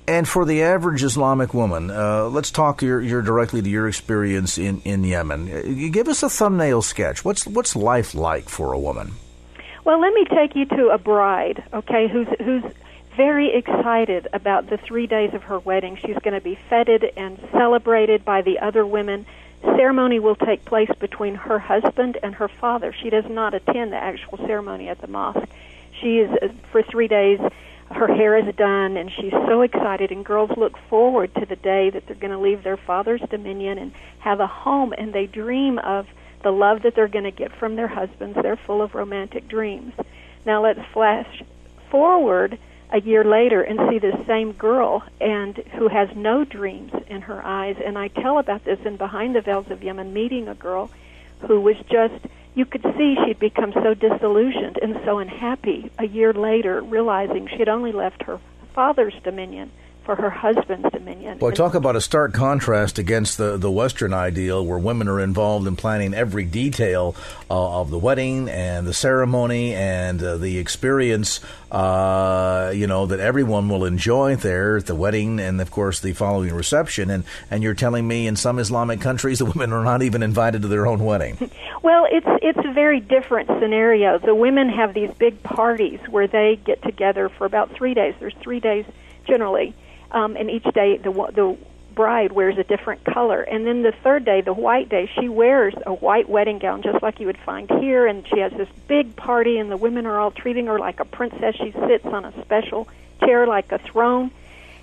And 0.10 0.28
for 0.28 0.44
the 0.44 0.64
average 0.64 1.04
Islamic 1.04 1.54
woman, 1.54 1.92
uh, 1.92 2.30
let's 2.30 2.50
talk 2.50 2.82
your, 2.82 3.00
your, 3.00 3.22
directly 3.22 3.62
to 3.62 3.70
your 3.70 3.88
experience 3.88 4.58
in, 4.58 4.82
in 4.82 5.04
Yemen. 5.04 5.92
Give 5.92 6.08
us 6.08 6.24
a 6.24 6.30
thumbnail 6.32 6.82
sketch. 6.82 7.24
What's 7.24 7.46
what's 7.46 7.76
life 7.76 8.16
like 8.16 8.50
for 8.50 8.74
a 8.74 8.80
woman? 8.80 9.12
Well, 9.86 10.02
let 10.02 10.12
me 10.12 10.26
take 10.26 10.56
you 10.56 10.66
to 10.66 10.90
a 10.90 10.98
bride, 10.98 11.64
okay, 11.72 12.08
who's 12.08 12.28
who's 12.40 12.64
very 13.16 13.54
excited 13.54 14.28
about 14.34 14.68
the 14.68 14.78
three 14.78 15.06
days 15.06 15.36
of 15.36 15.44
her 15.44 15.60
wedding. 15.60 15.96
She's 15.98 16.18
going 16.24 16.34
to 16.34 16.42
be 16.42 16.58
feted 16.72 17.14
and 17.16 17.38
celebrated 17.52 18.26
by 18.26 18.42
the 18.42 18.58
other 18.58 18.88
women. 18.88 19.28
Ceremony 19.62 20.20
will 20.20 20.36
take 20.36 20.66
place 20.66 20.90
between 20.98 21.36
her 21.36 21.60
husband 21.60 22.18
and 22.24 22.34
her 22.34 22.48
father. 22.48 22.96
She 23.00 23.12
does 23.12 23.26
not 23.30 23.54
attend 23.54 23.94
the 23.94 23.98
actual 23.98 24.40
ceremony 24.40 24.90
at 24.90 25.02
the 25.02 25.08
mosque. 25.08 25.48
She 26.02 26.18
is 26.18 26.32
uh, 26.42 26.48
for 26.72 26.82
three 26.82 27.08
days 27.08 27.40
her 27.92 28.08
hair 28.08 28.38
is 28.38 28.56
done 28.56 28.98
and 28.98 29.12
she's 29.12 29.32
so 29.32 29.62
excited 29.62 30.12
and 30.12 30.24
girls 30.24 30.52
look 30.56 30.78
forward 30.90 31.34
to 31.36 31.46
the 31.46 31.56
day 31.56 31.90
that 31.90 32.06
they're 32.06 32.16
going 32.16 32.32
to 32.32 32.38
leave 32.38 32.64
their 32.64 32.78
father's 32.78 33.22
dominion 33.30 33.78
and 33.78 33.92
have 34.20 34.40
a 34.40 34.48
home 34.48 34.94
and 34.98 35.12
they 35.14 35.26
dream 35.26 35.80
of 35.80 36.08
the 36.44 36.52
love 36.52 36.84
that 36.84 36.96
they're 36.96 37.08
going 37.08 37.26
to 37.26 37.32
get 37.32 37.52
from 37.58 37.76
their 37.76 37.88
husbands. 37.88 38.38
They're 38.42 38.56
full 38.56 38.82
of 38.82 38.96
romantic 38.96 39.48
dreams. 39.48 39.94
Now 40.46 40.64
let's 40.64 40.80
flash 40.94 41.44
forward 41.90 42.58
a 42.92 43.02
year 43.02 43.24
later 43.24 43.62
and 43.62 43.90
see 43.90 44.00
this 44.00 44.26
same 44.26 44.54
girl 44.54 45.04
and 45.20 45.58
who 45.58 45.88
has 45.88 46.10
no 46.16 46.44
dreams 46.44 46.92
in 47.08 47.22
her 47.22 47.44
eyes. 47.46 47.76
And 47.84 47.98
I 47.98 48.08
tell 48.08 48.40
about 48.40 48.64
this 48.64 48.80
in 48.86 48.98
behind 48.98 49.36
the 49.36 49.42
veils 49.42 49.70
of 49.70 49.84
Yemen 49.84 50.14
meeting 50.14 50.48
a 50.48 50.56
girl 50.56 50.90
who 51.42 51.62
was 51.62 51.76
just 51.90 52.26
you 52.60 52.66
could 52.66 52.84
see 52.98 53.16
she'd 53.26 53.40
become 53.40 53.72
so 53.72 53.94
disillusioned 53.94 54.78
and 54.82 55.00
so 55.06 55.20
unhappy 55.20 55.90
a 55.98 56.06
year 56.06 56.34
later, 56.34 56.82
realizing 56.82 57.48
she'd 57.48 57.70
only 57.70 57.94
left 57.94 58.22
her 58.24 58.38
father's 58.76 59.14
dominion 59.24 59.72
for 60.04 60.16
her 60.16 60.30
husband's 60.30 60.90
dominion. 60.92 61.38
Well, 61.40 61.52
talk 61.52 61.76
about 61.76 61.96
a 61.96 62.02
stark 62.02 62.34
contrast 62.34 62.98
against 62.98 63.38
the, 63.38 63.58
the 63.58 63.70
Western 63.70 64.14
ideal 64.14 64.66
where 64.66 64.80
women 64.80 65.08
are 65.08 65.20
involved 65.20 65.68
in 65.68 65.76
planning 65.76 66.14
every 66.14 66.46
detail 66.46 67.16
uh, 67.50 67.82
of 67.82 67.92
the 67.92 68.00
wedding 68.00 68.50
and 68.50 68.88
the 68.88 68.94
ceremony 68.94 69.76
and 69.76 70.22
uh, 70.24 70.38
the 70.38 70.58
experience, 70.58 71.42
uh, 71.72 72.72
you 72.74 72.88
know, 72.88 73.06
that 73.06 73.20
everyone 73.20 73.70
will 73.70 73.86
enjoy 73.86 74.36
there 74.36 74.78
at 74.78 74.86
the 74.88 74.96
wedding 74.96 75.40
and, 75.40 75.62
of 75.62 75.70
course, 75.70 76.00
the 76.00 76.14
following 76.14 76.54
reception. 76.54 77.10
And, 77.10 77.24
and 77.52 77.62
you're 77.62 77.76
telling 77.76 78.08
me 78.08 78.26
in 78.26 78.36
some 78.36 78.58
Islamic 78.58 79.02
countries 79.02 79.40
the 79.40 79.46
women 79.54 79.72
are 79.74 79.84
not 79.84 80.02
even 80.02 80.24
invited 80.24 80.64
to 80.64 80.68
their 80.68 80.88
own 80.88 81.04
wedding. 81.06 81.38
well, 81.84 82.08
it's, 82.10 82.28
it's 82.42 82.68
a 82.68 82.74
very 82.74 83.00
different 83.00 83.48
scenario. 83.60 84.18
The 84.18 84.36
women 84.36 84.70
have 84.70 84.94
these 84.94 85.12
big 85.12 85.44
parties 85.44 86.00
where 86.10 86.28
they 86.28 86.60
get 86.64 86.82
together 86.82 87.30
for 87.30 87.46
about 87.46 87.72
three 87.74 87.94
days. 87.94 88.16
There's 88.20 88.36
three 88.42 88.60
days 88.60 88.86
generally 89.28 89.76
um, 90.12 90.36
and 90.36 90.50
each 90.50 90.64
day 90.74 90.98
the 90.98 91.12
the 91.12 91.58
bride 92.00 92.32
wears 92.32 92.58
a 92.58 92.64
different 92.64 93.04
color. 93.04 93.42
And 93.42 93.66
then 93.66 93.82
the 93.82 93.92
third 93.92 94.24
day, 94.24 94.40
the 94.40 94.54
white 94.54 94.88
day, 94.88 95.12
she 95.20 95.28
wears 95.28 95.74
a 95.86 95.94
white 95.94 96.30
wedding 96.30 96.58
gown 96.58 96.82
just 96.82 97.04
like 97.04 97.20
you 97.20 97.26
would 97.26 97.38
find 97.40 97.70
here, 97.70 98.08
and 98.08 98.26
she 98.26 98.40
has 98.40 98.54
this 98.54 98.70
big 98.88 99.18
party, 99.18 99.58
and 99.58 99.70
the 99.70 99.76
women 99.76 100.06
are 100.06 100.18
all 100.18 100.32
treating 100.32 100.68
her 100.68 100.80
like 100.80 101.02
a 101.02 101.06
princess. 101.06 101.56
She 101.58 101.74
sits 101.74 102.06
on 102.06 102.24
a 102.24 102.42
special 102.42 102.88
chair 103.20 103.46
like 103.48 103.72
a 103.74 103.80
throne. 103.80 104.32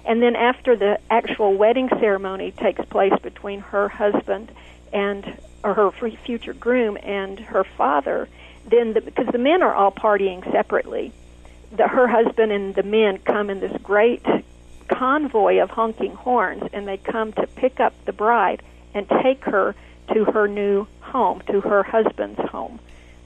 And 0.05 0.21
then 0.21 0.37
after 0.37 0.77
the 0.77 1.01
actual 1.09 1.55
wedding 1.55 1.89
ceremony 1.89 2.53
takes 2.53 2.85
place 2.85 3.19
between 3.23 3.61
her 3.61 3.89
husband 3.89 4.53
and 4.93 5.39
or 5.65 5.73
her 5.75 5.91
future 5.91 6.53
groom 6.53 6.99
and 7.03 7.41
her 7.41 7.65
father, 7.65 8.29
then 8.69 8.93
the, 8.93 9.01
because 9.01 9.27
the 9.33 9.39
men 9.39 9.62
are 9.62 9.75
all 9.75 9.91
partying 9.91 10.45
separately, 10.53 11.12
the, 11.73 11.89
her 11.89 12.07
husband 12.07 12.53
and 12.53 12.75
the 12.75 12.83
men 12.83 13.19
come 13.19 13.49
in 13.51 13.59
this 13.59 13.77
great 13.83 14.23
convoy 14.88 15.61
of 15.61 15.70
honking 15.70 16.14
horns, 16.14 16.62
and 16.72 16.87
they 16.87 16.96
come 16.96 17.33
to 17.35 17.46
pick 17.46 17.81
up 17.81 17.92
the 18.05 18.12
bride 18.12 18.62
and 18.94 19.09
take 19.22 19.44
her 19.44 19.75
to 20.14 20.25
her 20.25 20.49
new 20.49 20.87
home, 21.01 21.42
to 21.49 21.61
her 21.61 21.83
husband's 21.83 22.40
home, 22.51 22.79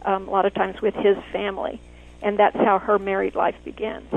um, 0.02 0.28
a 0.28 0.30
lot 0.30 0.46
of 0.46 0.54
times 0.54 0.80
with 0.80 0.94
his 0.94 1.16
family. 1.32 1.80
And 2.22 2.38
that's 2.38 2.56
how 2.56 2.78
her 2.78 2.98
married 2.98 3.34
life 3.34 3.56
begins. 3.64 4.12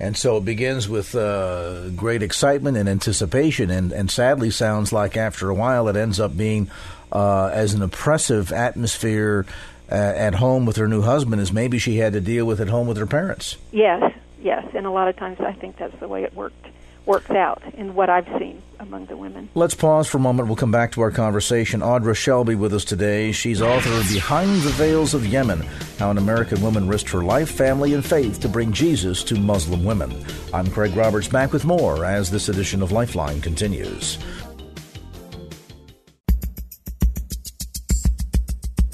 And 0.00 0.16
so 0.16 0.38
it 0.38 0.44
begins 0.44 0.88
with 0.88 1.14
uh, 1.14 1.90
great 1.90 2.22
excitement 2.22 2.76
and 2.76 2.88
anticipation, 2.88 3.70
and, 3.70 3.92
and 3.92 4.10
sadly 4.10 4.50
sounds 4.50 4.92
like 4.92 5.16
after 5.16 5.48
a 5.48 5.54
while 5.54 5.88
it 5.88 5.96
ends 5.96 6.18
up 6.18 6.36
being 6.36 6.70
uh, 7.12 7.46
as 7.52 7.74
an 7.74 7.82
oppressive 7.82 8.52
atmosphere 8.52 9.46
uh, 9.90 9.94
at 9.94 10.34
home 10.34 10.66
with 10.66 10.76
her 10.76 10.88
new 10.88 11.02
husband 11.02 11.40
as 11.40 11.52
maybe 11.52 11.78
she 11.78 11.98
had 11.98 12.14
to 12.14 12.20
deal 12.20 12.44
with 12.44 12.60
at 12.60 12.68
home 12.68 12.88
with 12.88 12.96
her 12.96 13.06
parents. 13.06 13.56
Yes, 13.70 14.12
yes, 14.44 14.64
and 14.74 14.86
a 14.86 14.90
lot 14.90 15.08
of 15.08 15.16
times 15.16 15.40
I 15.40 15.52
think 15.52 15.76
that's 15.76 15.98
the 15.98 16.06
way 16.06 16.22
it 16.22 16.34
worked 16.34 16.66
works 17.06 17.30
out 17.30 17.62
in 17.74 17.94
what 17.94 18.08
I've 18.08 18.26
seen 18.38 18.62
among 18.80 19.06
the 19.06 19.16
women. 19.16 19.48
Let's 19.54 19.74
pause 19.74 20.08
for 20.08 20.18
a 20.18 20.20
moment. 20.20 20.48
We'll 20.48 20.56
come 20.56 20.70
back 20.70 20.92
to 20.92 21.02
our 21.02 21.10
conversation. 21.10 21.80
Audra 21.80 22.16
Shelby 22.16 22.54
with 22.54 22.72
us 22.72 22.84
today. 22.84 23.32
She's 23.32 23.60
author 23.60 23.92
of 23.92 24.08
Behind 24.08 24.62
the 24.62 24.70
Veils 24.70 25.14
of 25.14 25.26
Yemen 25.26 25.60
How 25.98 26.10
an 26.10 26.18
American 26.18 26.62
Woman 26.62 26.88
Risked 26.88 27.10
Her 27.10 27.22
Life, 27.22 27.50
Family, 27.50 27.94
and 27.94 28.04
Faith 28.04 28.40
to 28.40 28.48
Bring 28.48 28.72
Jesus 28.72 29.22
to 29.24 29.34
Muslim 29.34 29.84
Women. 29.84 30.24
I'm 30.52 30.66
Craig 30.70 30.96
Roberts, 30.96 31.28
back 31.28 31.52
with 31.52 31.64
more 31.64 32.04
as 32.04 32.30
this 32.30 32.48
edition 32.48 32.82
of 32.82 32.92
Lifeline 32.92 33.40
continues. 33.40 34.18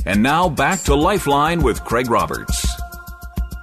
And 0.04 0.22
now 0.22 0.48
back 0.48 0.80
to 0.82 0.94
Lifeline 0.94 1.62
with 1.62 1.84
Craig 1.84 2.10
Roberts. 2.10 2.59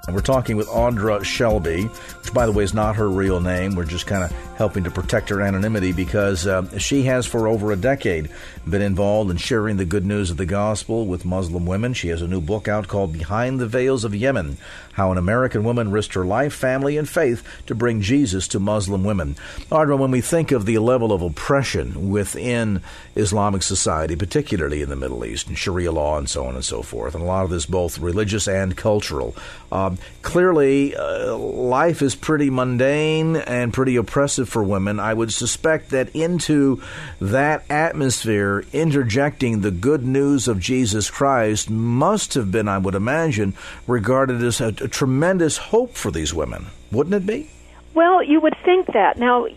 We're 0.09 0.21
talking 0.21 0.55
with 0.55 0.67
Audra 0.67 1.23
Shelby 1.23 1.89
which, 2.27 2.33
by 2.33 2.45
the 2.45 2.51
way, 2.51 2.65
is 2.65 2.73
not 2.73 2.97
her 2.97 3.09
real 3.09 3.39
name. 3.39 3.75
We're 3.75 3.85
just 3.85 4.05
kind 4.05 4.21
of 4.21 4.33
helping 4.57 4.83
to 4.83 4.91
protect 4.91 5.29
her 5.29 5.39
anonymity 5.39 5.91
because 5.91 6.47
uh, 6.47 6.77
she 6.79 7.03
has, 7.03 7.27
for 7.27 7.47
over 7.47 7.71
a 7.71 7.75
decade, 7.75 8.27
been 8.67 8.81
involved 8.81 9.29
in 9.29 9.37
sharing 9.37 9.77
the 9.77 9.85
good 9.85 10.05
news 10.05 10.31
of 10.31 10.37
the 10.37 10.45
gospel 10.47 11.05
with 11.05 11.23
Muslim 11.23 11.65
women. 11.67 11.93
She 11.93 12.07
has 12.07 12.23
a 12.23 12.27
new 12.27 12.41
book 12.41 12.67
out 12.67 12.87
called 12.87 13.13
Behind 13.13 13.59
the 13.59 13.67
Veils 13.67 14.03
of 14.03 14.15
Yemen 14.15 14.57
How 14.93 15.11
an 15.11 15.19
American 15.19 15.63
Woman 15.63 15.91
Risked 15.91 16.15
Her 16.15 16.25
Life, 16.25 16.53
Family, 16.53 16.97
and 16.97 17.07
Faith 17.07 17.43
to 17.67 17.75
Bring 17.75 18.01
Jesus 18.01 18.47
to 18.49 18.59
Muslim 18.59 19.03
Women. 19.03 19.35
Audra, 19.71 19.97
when 19.97 20.09
we 20.09 20.21
think 20.21 20.51
of 20.51 20.65
the 20.65 20.79
level 20.79 21.13
of 21.13 21.21
oppression 21.21 22.09
within 22.09 22.81
Islamic 23.15 23.61
society, 23.61 24.15
particularly 24.15 24.81
in 24.81 24.89
the 24.89 24.95
Middle 24.95 25.23
East, 25.23 25.47
and 25.47 25.57
Sharia 25.57 25.91
law 25.91 26.17
and 26.17 26.27
so 26.27 26.45
on 26.45 26.55
and 26.55 26.65
so 26.65 26.81
forth, 26.81 27.13
and 27.13 27.23
a 27.23 27.27
lot 27.27 27.43
of 27.43 27.51
this 27.51 27.67
both 27.67 27.99
religious 27.99 28.47
and 28.47 28.75
cultural, 28.75 29.35
um, 29.71 29.99
clearly 30.23 30.95
uh, 30.95 31.35
life 31.37 32.01
is 32.01 32.15
pretty 32.15 32.49
mundane 32.49 33.35
and 33.35 33.71
pretty 33.71 33.97
oppressive 33.97 34.46
for 34.47 34.63
women. 34.63 34.99
I 34.99 35.13
would 35.13 35.31
suspect 35.31 35.89
that 35.89 36.09
into 36.15 36.81
that 37.19 37.63
atmosphere, 37.69 38.65
interjecting 38.73 39.61
the 39.61 39.71
good 39.71 40.05
news 40.05 40.47
of 40.47 40.59
Jesus 40.59 41.09
Christ 41.09 41.69
must 41.69 42.33
have 42.33 42.51
been, 42.51 42.67
I 42.67 42.77
would 42.77 42.95
imagine, 42.95 43.53
regarded 43.85 44.41
as 44.43 44.61
a, 44.61 44.67
a 44.67 44.87
tremendous 44.87 45.57
hope 45.57 45.95
for 45.95 46.11
these 46.11 46.33
women. 46.33 46.67
Wouldn't 46.91 47.15
it 47.15 47.25
be? 47.25 47.51
Well, 47.93 48.23
you 48.23 48.39
would 48.41 48.55
think 48.63 48.87
that. 48.93 49.17
Now, 49.17 49.47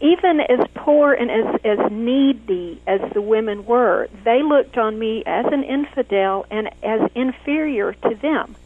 even 0.00 0.40
as 0.40 0.66
poor 0.74 1.14
and 1.14 1.30
as, 1.30 1.60
as 1.64 1.90
needy 1.90 2.82
as 2.86 3.00
the 3.14 3.22
women 3.22 3.64
were, 3.64 4.08
they 4.24 4.42
looked 4.42 4.76
on 4.76 4.98
me 4.98 5.22
as 5.24 5.46
an 5.46 5.64
infidel 5.64 6.44
and 6.50 6.68
as 6.82 7.10
inferior 7.14 7.94
to 7.94 8.14
them. 8.16 8.56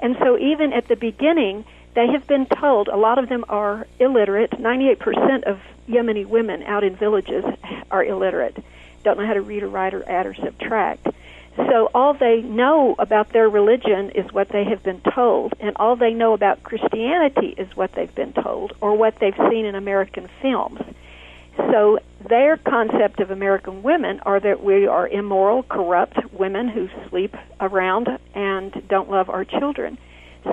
And 0.00 0.16
so, 0.18 0.36
even 0.38 0.74
at 0.74 0.88
the 0.88 0.96
beginning, 0.96 1.64
they 1.96 2.06
have 2.08 2.26
been 2.26 2.44
told, 2.46 2.88
a 2.88 2.96
lot 2.96 3.18
of 3.18 3.28
them 3.30 3.44
are 3.48 3.86
illiterate. 3.98 4.50
98% 4.50 5.44
of 5.44 5.58
Yemeni 5.88 6.26
women 6.26 6.62
out 6.62 6.84
in 6.84 6.94
villages 6.94 7.44
are 7.90 8.04
illiterate, 8.04 8.56
don't 9.02 9.18
know 9.18 9.26
how 9.26 9.32
to 9.32 9.40
read 9.40 9.62
or 9.62 9.68
write 9.68 9.94
or 9.94 10.06
add 10.08 10.26
or 10.26 10.34
subtract. 10.34 11.08
So 11.56 11.90
all 11.94 12.12
they 12.12 12.42
know 12.42 12.94
about 12.98 13.30
their 13.32 13.48
religion 13.48 14.10
is 14.10 14.30
what 14.30 14.50
they 14.50 14.64
have 14.64 14.82
been 14.82 15.00
told, 15.00 15.54
and 15.58 15.74
all 15.76 15.96
they 15.96 16.12
know 16.12 16.34
about 16.34 16.62
Christianity 16.62 17.54
is 17.56 17.74
what 17.74 17.92
they've 17.92 18.14
been 18.14 18.34
told 18.34 18.76
or 18.82 18.94
what 18.94 19.18
they've 19.18 19.34
seen 19.48 19.64
in 19.64 19.74
American 19.74 20.28
films. 20.42 20.80
So 21.56 21.98
their 22.28 22.58
concept 22.58 23.20
of 23.20 23.30
American 23.30 23.82
women 23.82 24.20
are 24.20 24.38
that 24.38 24.62
we 24.62 24.86
are 24.86 25.08
immoral, 25.08 25.62
corrupt 25.62 26.18
women 26.30 26.68
who 26.68 26.90
sleep 27.08 27.34
around 27.58 28.18
and 28.34 28.86
don't 28.86 29.10
love 29.10 29.30
our 29.30 29.46
children. 29.46 29.96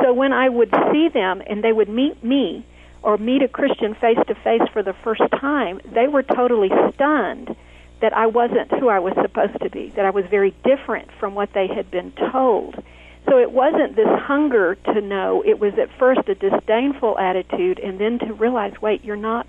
So 0.02 0.14
when 0.14 0.34
I 0.34 0.50
would 0.50 0.74
see 0.92 1.10
them 1.10 1.42
and 1.46 1.64
they 1.64 1.74
would 1.74 1.90
meet 1.90 2.24
me 2.24 2.66
or 3.02 3.18
meet 3.18 3.42
a 3.42 3.48
Christian 3.48 3.94
face 3.96 4.18
to 4.28 4.36
face 4.36 4.62
for 4.72 4.82
the 4.82 4.94
first 4.94 5.24
time, 5.40 5.82
they 5.86 6.08
were 6.08 6.24
totally 6.24 6.72
stunned 6.94 7.56
that 8.00 8.16
I 8.16 8.28
wasn't 8.28 8.72
who 8.72 8.90
I 8.90 9.00
was 9.00 9.14
supposed 9.22 9.60
to 9.62 9.70
be, 9.70 9.90
that 9.96 10.06
I 10.06 10.10
was 10.10 10.26
very 10.26 10.54
different 10.64 11.10
from 11.20 11.36
what 11.36 11.54
they 11.54 11.68
had 11.68 11.90
been 11.92 12.12
told. 12.32 12.84
So 13.30 13.38
it 13.38 13.52
wasn't 13.52 13.96
this 13.96 14.08
hunger 14.08 14.76
to 14.76 15.00
know, 15.00 15.44
it 15.46 15.60
was 15.60 15.74
at 15.78 15.90
first 15.98 16.28
a 16.28 16.36
disdainful 16.36 17.18
attitude 17.18 17.80
and 17.80 17.98
then 17.98 18.20
to 18.20 18.34
realize, 18.34 18.74
wait, 18.82 19.06
you're 19.06 19.16
not 19.16 19.48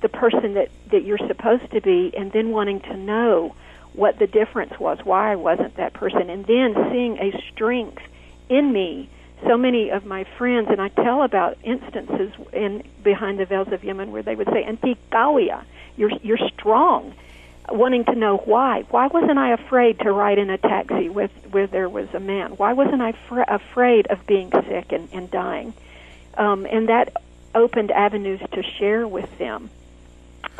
the 0.00 0.08
person 0.08 0.54
that, 0.54 0.70
that 0.90 1.04
you're 1.04 1.18
supposed 1.18 1.70
to 1.72 1.80
be, 1.82 2.12
and 2.16 2.32
then 2.32 2.50
wanting 2.50 2.80
to 2.80 2.96
know 2.96 3.54
what 3.92 4.18
the 4.18 4.26
difference 4.26 4.78
was, 4.78 4.98
why 5.04 5.32
I 5.32 5.36
wasn't 5.36 5.76
that 5.76 5.92
person, 5.92 6.30
and 6.30 6.46
then 6.46 6.74
seeing 6.90 7.18
a 7.18 7.38
strength 7.52 8.02
in 8.48 8.72
me 8.72 9.10
so 9.46 9.56
many 9.56 9.90
of 9.90 10.04
my 10.04 10.24
friends, 10.38 10.68
and 10.70 10.80
I 10.80 10.88
tell 10.88 11.22
about 11.22 11.58
instances 11.62 12.32
in 12.52 12.84
behind 13.02 13.38
the 13.38 13.44
veils 13.44 13.68
of 13.72 13.84
Yemen 13.84 14.12
where 14.12 14.22
they 14.22 14.34
would 14.34 14.48
say, 14.48 14.64
"Antikawiya, 14.64 15.62
you're 15.96 16.12
you're 16.22 16.48
strong," 16.54 17.14
wanting 17.70 18.04
to 18.04 18.14
know 18.14 18.36
why. 18.38 18.84
Why 18.90 19.06
wasn't 19.06 19.38
I 19.38 19.52
afraid 19.52 20.00
to 20.00 20.12
ride 20.12 20.38
in 20.38 20.50
a 20.50 20.58
taxi 20.58 21.08
with 21.08 21.30
where 21.50 21.66
there 21.66 21.88
was 21.88 22.12
a 22.14 22.20
man? 22.20 22.52
Why 22.52 22.72
wasn't 22.72 23.02
I 23.02 23.12
fr- 23.12 23.42
afraid 23.46 24.06
of 24.08 24.26
being 24.26 24.50
sick 24.50 24.92
and, 24.92 25.08
and 25.12 25.30
dying? 25.30 25.74
Um, 26.36 26.66
and 26.66 26.88
that 26.88 27.12
opened 27.54 27.90
avenues 27.90 28.40
to 28.52 28.62
share 28.62 29.06
with 29.06 29.38
them 29.38 29.70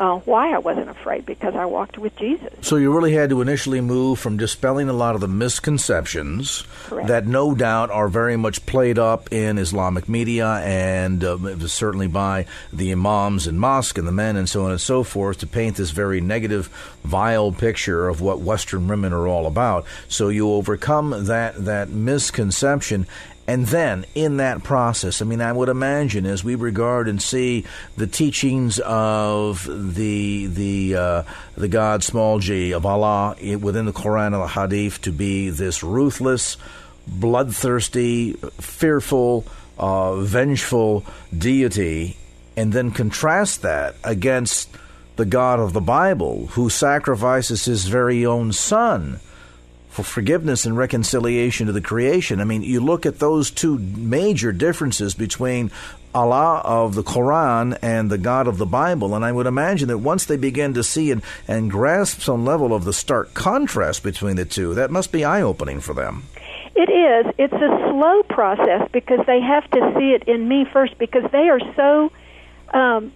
uh, 0.01 0.17
why 0.19 0.51
I 0.51 0.57
wasn't 0.57 0.89
afraid 0.89 1.27
because 1.27 1.55
I 1.55 1.65
walked 1.65 1.99
with 1.99 2.15
Jesus. 2.15 2.49
So 2.61 2.75
you 2.75 2.91
really 2.91 3.13
had 3.13 3.29
to 3.29 3.41
initially 3.41 3.81
move 3.81 4.17
from 4.17 4.35
dispelling 4.35 4.89
a 4.89 4.93
lot 4.93 5.13
of 5.13 5.21
the 5.21 5.27
misconceptions 5.27 6.63
Correct. 6.85 7.07
that 7.07 7.27
no 7.27 7.53
doubt 7.53 7.91
are 7.91 8.07
very 8.07 8.35
much 8.35 8.65
played 8.65 8.97
up 8.97 9.31
in 9.31 9.59
Islamic 9.59 10.09
media 10.09 10.55
and 10.63 11.23
uh, 11.23 11.67
certainly 11.67 12.07
by 12.07 12.47
the 12.73 12.91
imams 12.91 13.45
in 13.45 13.59
mosque 13.59 13.99
and 13.99 14.07
the 14.07 14.11
men 14.11 14.37
and 14.37 14.49
so 14.49 14.65
on 14.65 14.71
and 14.71 14.81
so 14.81 15.03
forth 15.03 15.37
to 15.39 15.47
paint 15.47 15.77
this 15.77 15.91
very 15.91 16.19
negative, 16.19 16.67
vile 17.03 17.51
picture 17.51 18.09
of 18.09 18.21
what 18.21 18.39
Western 18.39 18.87
women 18.87 19.13
are 19.13 19.27
all 19.27 19.45
about. 19.45 19.85
So 20.07 20.29
you 20.29 20.49
overcome 20.51 21.25
that 21.25 21.63
that 21.65 21.89
misconception 21.89 23.05
and 23.51 23.67
then 23.67 24.05
in 24.15 24.37
that 24.37 24.63
process, 24.63 25.21
I 25.21 25.25
mean, 25.25 25.41
I 25.41 25.51
would 25.51 25.67
imagine 25.67 26.25
as 26.25 26.41
we 26.41 26.55
regard 26.55 27.09
and 27.09 27.21
see 27.21 27.65
the 27.97 28.07
teachings 28.07 28.79
of 28.79 29.65
the 29.65 30.47
the 30.47 30.95
uh, 30.95 31.23
the 31.55 31.67
God 31.67 32.01
small 32.01 32.39
g 32.39 32.71
of 32.71 32.85
Allah 32.85 33.35
within 33.59 33.87
the 33.87 33.91
Quran 33.91 34.27
and 34.27 34.35
the 34.35 34.47
Hadith 34.47 35.01
to 35.01 35.11
be 35.11 35.49
this 35.49 35.83
ruthless, 35.83 36.55
bloodthirsty, 37.05 38.37
fearful, 38.61 39.45
uh, 39.77 40.15
vengeful 40.21 41.03
deity, 41.37 42.15
and 42.55 42.71
then 42.71 42.91
contrast 42.91 43.63
that 43.63 43.95
against 44.05 44.69
the 45.17 45.25
God 45.25 45.59
of 45.59 45.73
the 45.73 45.81
Bible 45.81 46.47
who 46.51 46.69
sacrifices 46.69 47.65
his 47.65 47.85
very 47.89 48.25
own 48.25 48.53
son 48.53 49.19
for 49.91 50.03
forgiveness 50.03 50.65
and 50.65 50.75
reconciliation 50.77 51.67
to 51.67 51.73
the 51.73 51.81
creation. 51.81 52.39
I 52.39 52.45
mean, 52.45 52.63
you 52.63 52.79
look 52.79 53.05
at 53.05 53.19
those 53.19 53.51
two 53.51 53.77
major 53.77 54.53
differences 54.53 55.13
between 55.13 55.69
Allah 56.15 56.61
of 56.63 56.95
the 56.95 57.03
Quran 57.03 57.77
and 57.81 58.09
the 58.09 58.17
God 58.17 58.47
of 58.47 58.57
the 58.57 58.65
Bible, 58.65 59.15
and 59.15 59.23
I 59.23 59.31
would 59.31 59.47
imagine 59.47 59.89
that 59.89 59.97
once 59.97 60.25
they 60.25 60.37
begin 60.37 60.73
to 60.75 60.83
see 60.83 61.11
and, 61.11 61.21
and 61.47 61.69
grasp 61.69 62.21
some 62.21 62.45
level 62.45 62.73
of 62.73 62.85
the 62.85 62.93
stark 62.93 63.33
contrast 63.33 64.01
between 64.01 64.37
the 64.37 64.45
two, 64.45 64.73
that 64.75 64.91
must 64.91 65.11
be 65.11 65.25
eye 65.25 65.41
opening 65.41 65.81
for 65.81 65.93
them. 65.93 66.23
It 66.73 66.89
is. 66.89 67.33
It's 67.37 67.53
a 67.53 67.89
slow 67.91 68.23
process 68.23 68.89
because 68.93 69.19
they 69.27 69.41
have 69.41 69.69
to 69.71 69.93
see 69.97 70.11
it 70.11 70.23
in 70.23 70.47
me 70.47 70.65
first 70.71 70.97
because 70.97 71.29
they 71.31 71.49
are 71.49 71.59
so 71.75 72.11
um, 72.73 73.11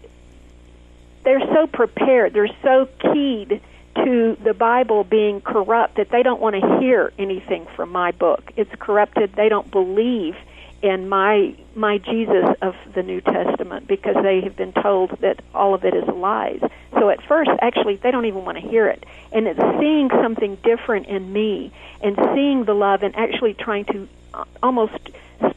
they're 1.24 1.40
so 1.54 1.66
prepared. 1.68 2.34
They're 2.34 2.56
so 2.62 2.88
keyed 3.00 3.62
to 3.96 4.38
the 4.44 4.54
Bible 4.54 5.04
being 5.04 5.42
corrupt 5.42 5.96
that 5.96 6.10
they 6.10 6.24
don't 6.24 6.42
want 6.42 6.56
to 6.56 6.80
hear 6.80 7.12
anything 7.18 7.66
from 7.76 7.92
my 7.92 8.12
book. 8.12 8.52
It's 8.56 8.74
corrupted. 8.80 9.34
They 9.34 9.50
don't 9.50 9.70
believe 9.72 10.36
in 10.82 11.10
my 11.10 11.56
my 11.74 11.98
Jesus 11.98 12.46
of 12.62 12.76
the 12.94 13.02
New 13.02 13.22
Testament 13.22 13.88
because 13.88 14.16
they 14.22 14.42
have 14.42 14.56
been 14.56 14.74
told 14.74 15.12
that 15.22 15.42
all 15.54 15.74
of 15.74 15.84
it 15.84 15.94
is 15.94 16.08
lies. 16.08 16.62
So 16.94 17.10
at 17.10 17.24
first, 17.24 17.50
actually, 17.62 17.96
they 17.96 18.12
don't 18.12 18.26
even 18.26 18.46
want 18.46 18.58
to 18.58 18.68
hear 18.68 18.88
it. 18.88 19.06
And 19.32 19.48
it's 19.48 19.60
seeing 19.80 20.10
something 20.10 20.58
different 20.64 21.08
in 21.08 21.32
me 21.32 21.72
and 22.02 22.16
seeing 22.34 22.66
the 22.66 22.74
love 22.74 23.04
and 23.04 23.16
actually 23.16 23.54
trying 23.54 23.86
to 23.86 24.08
uh, 24.34 24.46
almost 24.62 24.98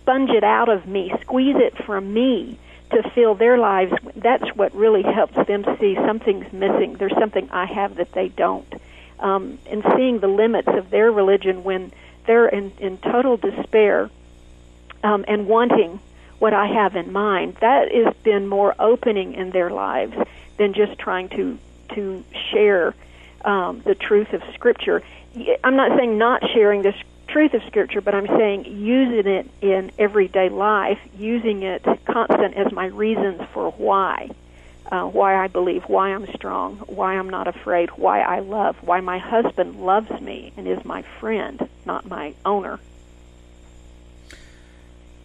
sponge 0.01 0.31
it 0.31 0.45
out 0.45 0.69
of 0.69 0.87
me, 0.87 1.13
squeeze 1.21 1.57
it 1.57 1.77
from 1.85 2.13
me 2.13 2.59
to 2.91 3.11
fill 3.11 3.35
their 3.35 3.59
lives, 3.59 3.93
that's 4.17 4.49
what 4.57 4.75
really 4.75 5.03
helps 5.03 5.35
them 5.47 5.65
see 5.79 5.95
something's 5.95 6.53
missing. 6.53 6.95
There's 6.95 7.17
something 7.19 7.49
I 7.51 7.67
have 7.67 7.97
that 7.97 8.13
they 8.13 8.29
don't. 8.29 8.73
Um, 9.19 9.59
and 9.67 9.85
seeing 9.97 10.21
the 10.21 10.29
limits 10.29 10.69
of 10.69 10.91
their 10.91 11.11
religion 11.11 11.65
when 11.65 11.93
they're 12.27 12.49
in, 12.49 12.73
in 12.79 12.99
total 12.99 13.37
despair 13.37 14.11
um, 15.03 15.25
and 15.27 15.47
wanting 15.47 16.01
what 16.39 16.55
I 16.55 16.67
have 16.67 16.95
in 16.95 17.13
mind, 17.13 17.57
that 17.61 17.93
has 17.93 18.15
been 18.23 18.47
more 18.47 18.75
opening 18.79 19.35
in 19.35 19.51
their 19.51 19.71
lives 19.71 20.17
than 20.57 20.73
just 20.73 20.99
trying 20.99 21.29
to 21.31 21.59
to 21.95 22.23
share 22.53 22.95
um, 23.45 23.81
the 23.81 23.95
truth 23.95 24.33
of 24.35 24.43
Scripture. 24.55 25.03
I'm 25.65 25.77
not 25.77 25.97
saying 25.99 26.19
not 26.19 26.43
sharing 26.53 26.83
this 26.83 26.95
truth 27.29 27.55
of 27.55 27.63
Scripture, 27.65 28.01
but 28.01 28.15
I'm 28.15 28.27
saying 28.27 28.65
using 28.65 29.31
it 29.31 29.51
in 29.61 29.93
everyday 29.99 30.49
life, 30.49 30.99
using 31.17 31.63
it 31.63 31.85
constant 32.05 32.55
as 32.55 32.73
my 32.73 32.87
reasons 32.87 33.43
for 33.53 33.71
why 33.73 34.31
uh, 34.91 35.05
why 35.05 35.37
I 35.37 35.49
believe, 35.49 35.85
why 35.85 36.15
I'm 36.15 36.27
strong, 36.35 36.77
why 36.87 37.15
I'm 37.15 37.29
not 37.29 37.47
afraid, 37.47 37.91
why 37.91 38.21
I 38.21 38.41
love, 38.41 38.77
why 38.83 39.01
my 39.01 39.19
husband 39.19 39.81
loves 39.85 40.11
me 40.21 40.53
and 40.57 40.67
is 40.67 40.85
my 40.85 41.03
friend, 41.21 41.69
not 41.85 42.07
my 42.07 42.35
owner. 42.45 42.81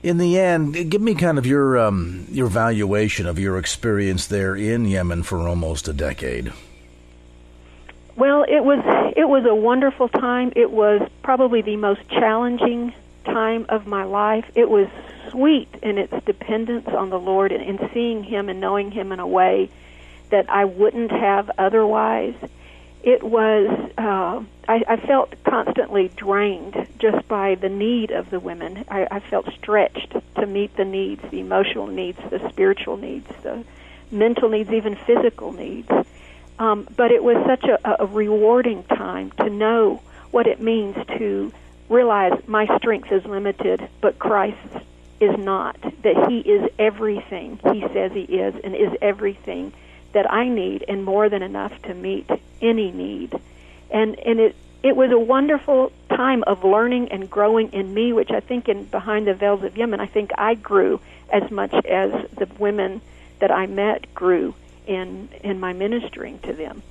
In 0.02 0.18
the 0.18 0.38
end, 0.38 0.92
give 0.92 1.02
me 1.02 1.16
kind 1.16 1.38
of 1.38 1.46
your 1.46 1.80
um, 1.80 2.28
your 2.30 2.48
valuation 2.48 3.26
of 3.26 3.40
your 3.40 3.58
experience 3.58 4.28
there 4.28 4.54
in 4.54 4.84
Yemen 4.84 5.24
for 5.24 5.48
almost 5.48 5.88
a 5.88 5.94
decade. 5.94 6.52
Well, 8.16 8.46
it 8.48 8.64
was 8.64 8.80
it 9.18 9.28
was 9.28 9.46
a 9.46 9.56
wonderful 9.56 10.08
time. 10.08 10.54
It 10.56 10.72
was 10.72 11.02
probably 11.24 11.62
the 11.62 11.78
most 11.78 12.08
challenging 12.10 12.94
time 13.26 13.66
of 13.70 13.88
my 13.88 14.04
life. 14.04 14.46
It 14.54 14.70
was 14.70 14.88
sweet 15.30 15.70
in 15.82 15.98
its 15.98 16.14
dependence 16.26 16.88
on 16.90 17.10
the 17.10 17.20
Lord 17.20 17.52
and 17.52 17.64
in 17.64 17.90
seeing 17.92 18.24
Him 18.24 18.50
and 18.50 18.60
knowing 18.60 18.92
Him 18.92 19.12
in 19.12 19.20
a 19.20 19.28
way 19.28 19.70
that 20.30 20.50
I 20.50 20.66
wouldn't 20.66 21.12
have 21.12 21.50
otherwise. 21.58 22.36
It 23.04 23.22
was, 23.22 23.68
uh, 23.98 24.44
I, 24.68 24.84
I 24.88 24.96
felt 24.96 25.34
constantly 25.44 26.08
drained 26.16 26.88
just 27.00 27.28
by 27.28 27.56
the 27.56 27.68
need 27.68 28.12
of 28.12 28.30
the 28.30 28.40
women. 28.40 28.86
I, 28.90 29.08
I 29.12 29.20
felt 29.20 29.52
stretched 29.54 30.16
to 30.36 30.46
meet 30.46 30.78
the 30.78 30.86
needs, 30.86 31.22
the 31.30 31.42
emotional 31.42 31.88
needs, 31.88 32.20
the 32.30 32.48
spiritual 32.50 32.96
needs, 32.96 33.28
the 33.42 33.66
mental 34.10 34.48
needs, 34.50 34.72
even 34.72 34.96
physical 34.96 35.52
needs. 35.52 35.90
Um, 36.64 36.88
but 36.96 37.12
it 37.12 37.22
was 37.22 37.36
such 37.46 37.66
a, 37.66 38.02
a 38.02 38.06
rewarding 38.06 38.84
time 38.84 39.32
to 39.32 39.50
know 39.50 40.02
what 40.32 40.48
it 40.48 40.62
means 40.62 40.96
to 41.18 41.52
realize 41.90 42.32
my 42.48 42.78
strength 42.78 43.12
is 43.12 43.26
limited, 43.26 43.86
but 44.00 44.18
Christ 44.18 44.58
is 45.20 45.38
not, 45.38 45.76
that 46.04 46.30
He 46.30 46.40
is 46.40 46.70
everything 46.80 47.60
He 47.74 47.82
says 47.82 48.14
He 48.14 48.22
is 48.22 48.56
and 48.64 48.74
is 48.76 48.94
everything 49.02 49.74
that 50.14 50.32
I 50.32 50.48
need 50.48 50.86
and 50.88 51.04
more 51.04 51.28
than 51.28 51.44
enough 51.44 51.82
to 51.82 51.94
meet 51.94 52.30
any 52.62 52.94
need. 52.94 53.38
And 53.92 54.18
and 54.20 54.40
it 54.40 54.56
it 54.84 54.96
was 54.96 55.12
a 55.12 55.20
wonderful 55.20 55.92
time 56.08 56.44
of 56.44 56.64
learning 56.64 57.10
and 57.10 57.30
growing 57.30 57.74
in 57.74 57.94
me, 57.94 58.14
which 58.14 58.32
I 58.32 58.40
think 58.40 58.70
in 58.70 58.86
behind 58.86 59.28
the 59.28 59.34
veils 59.34 59.64
of 59.64 59.78
Yemen, 59.78 60.00
I 60.00 60.06
think 60.06 60.32
I 60.38 60.56
grew 60.56 61.02
as 61.30 61.52
much 61.52 61.74
as 61.74 62.12
the 62.32 62.48
women 62.58 63.02
that 63.40 63.52
I 63.52 63.68
met 63.68 64.14
grew 64.16 64.56
in 64.88 65.30
in 65.44 65.60
my 65.60 65.74
ministering 65.74 66.40
to 66.40 66.54
them. 66.54 66.82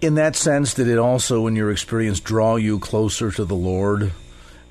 In 0.00 0.16
that 0.16 0.36
sense, 0.36 0.74
did 0.74 0.88
it 0.88 0.98
also, 0.98 1.46
in 1.46 1.56
your 1.56 1.70
experience, 1.70 2.20
draw 2.20 2.56
you 2.56 2.78
closer 2.78 3.30
to 3.30 3.44
the 3.44 3.54
Lord? 3.54 4.12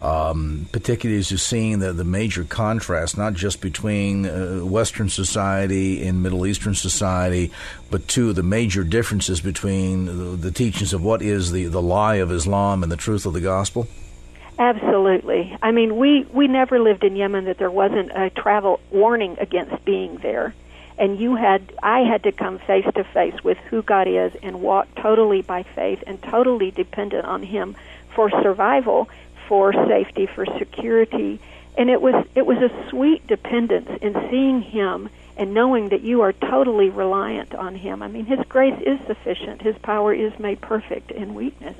um, 0.04 0.68
particularly 0.74 1.18
as 1.18 1.32
you're 1.32 1.38
seeing 1.38 1.80
the, 1.80 1.94
the 1.94 2.04
major 2.04 2.44
contrast, 2.44 3.18
not 3.18 3.34
just 3.34 3.62
between 3.62 4.26
uh, 4.26 4.60
Western 4.60 5.08
society 5.08 6.06
and 6.06 6.22
Middle 6.22 6.46
Eastern 6.46 6.76
society, 6.76 7.52
but 7.90 8.06
two, 8.10 8.34
the 8.34 8.44
major 8.44 8.84
differences 8.84 9.40
between 9.40 10.06
the, 10.06 10.36
the 10.36 10.52
teachings 10.52 10.92
of 10.92 11.02
what 11.02 11.22
is 11.22 11.54
the, 11.54 11.68
the 11.68 11.82
lie 11.82 12.16
of 12.16 12.34
Islam 12.34 12.84
and 12.84 12.92
the 12.92 12.98
truth 12.98 13.26
of 13.26 13.32
the 13.32 13.40
gospel? 13.40 13.88
Absolutely. 14.60 15.58
I 15.62 15.72
mean, 15.72 15.96
we, 15.96 16.26
we 16.26 16.48
never 16.48 16.80
lived 16.80 17.06
in 17.06 17.16
Yemen 17.16 17.46
that 17.46 17.58
there 17.58 17.72
wasn't 17.72 18.12
a 18.14 18.30
travel 18.30 18.82
warning 18.92 19.38
against 19.40 19.86
being 19.86 20.18
there. 20.18 20.54
And 20.98 21.20
you 21.20 21.36
had, 21.36 21.74
I 21.82 22.02
had 22.02 22.24
to 22.24 22.32
come 22.32 22.60
face 22.60 22.86
to 22.96 23.04
face 23.04 23.44
with 23.44 23.58
who 23.70 23.82
God 23.82 24.08
is 24.08 24.34
and 24.44 24.62
walk 24.62 24.88
totally 24.96 25.42
by 25.42 25.64
faith 25.64 26.04
and 26.06 26.22
totally 26.22 26.72
dependent 26.72 27.26
on 27.26 27.44
Him 27.44 27.76
for 28.14 28.30
survival 28.30 29.10
for 29.48 29.74
safety, 29.74 30.26
for 30.26 30.46
security, 30.58 31.40
and 31.78 31.90
it 31.90 32.02
was 32.02 32.26
it 32.36 32.46
was 32.46 32.58
a 32.58 32.90
sweet 32.90 33.26
dependence 33.28 33.90
in 34.02 34.14
seeing 34.30 34.62
him 34.62 35.10
and 35.36 35.54
knowing 35.54 35.90
that 35.90 36.02
you 36.02 36.22
are 36.22 36.34
totally 36.34 36.90
reliant 36.90 37.56
on 37.56 37.76
him. 37.76 38.04
I 38.04 38.08
mean, 38.08 38.26
his 38.26 38.40
grace 38.48 38.80
is 38.86 39.00
sufficient. 39.08 39.62
His 39.62 39.78
power 39.80 40.14
is 40.14 40.38
made 40.38 40.62
perfect 40.62 41.12
in 41.12 41.34
weakness. 41.34 41.76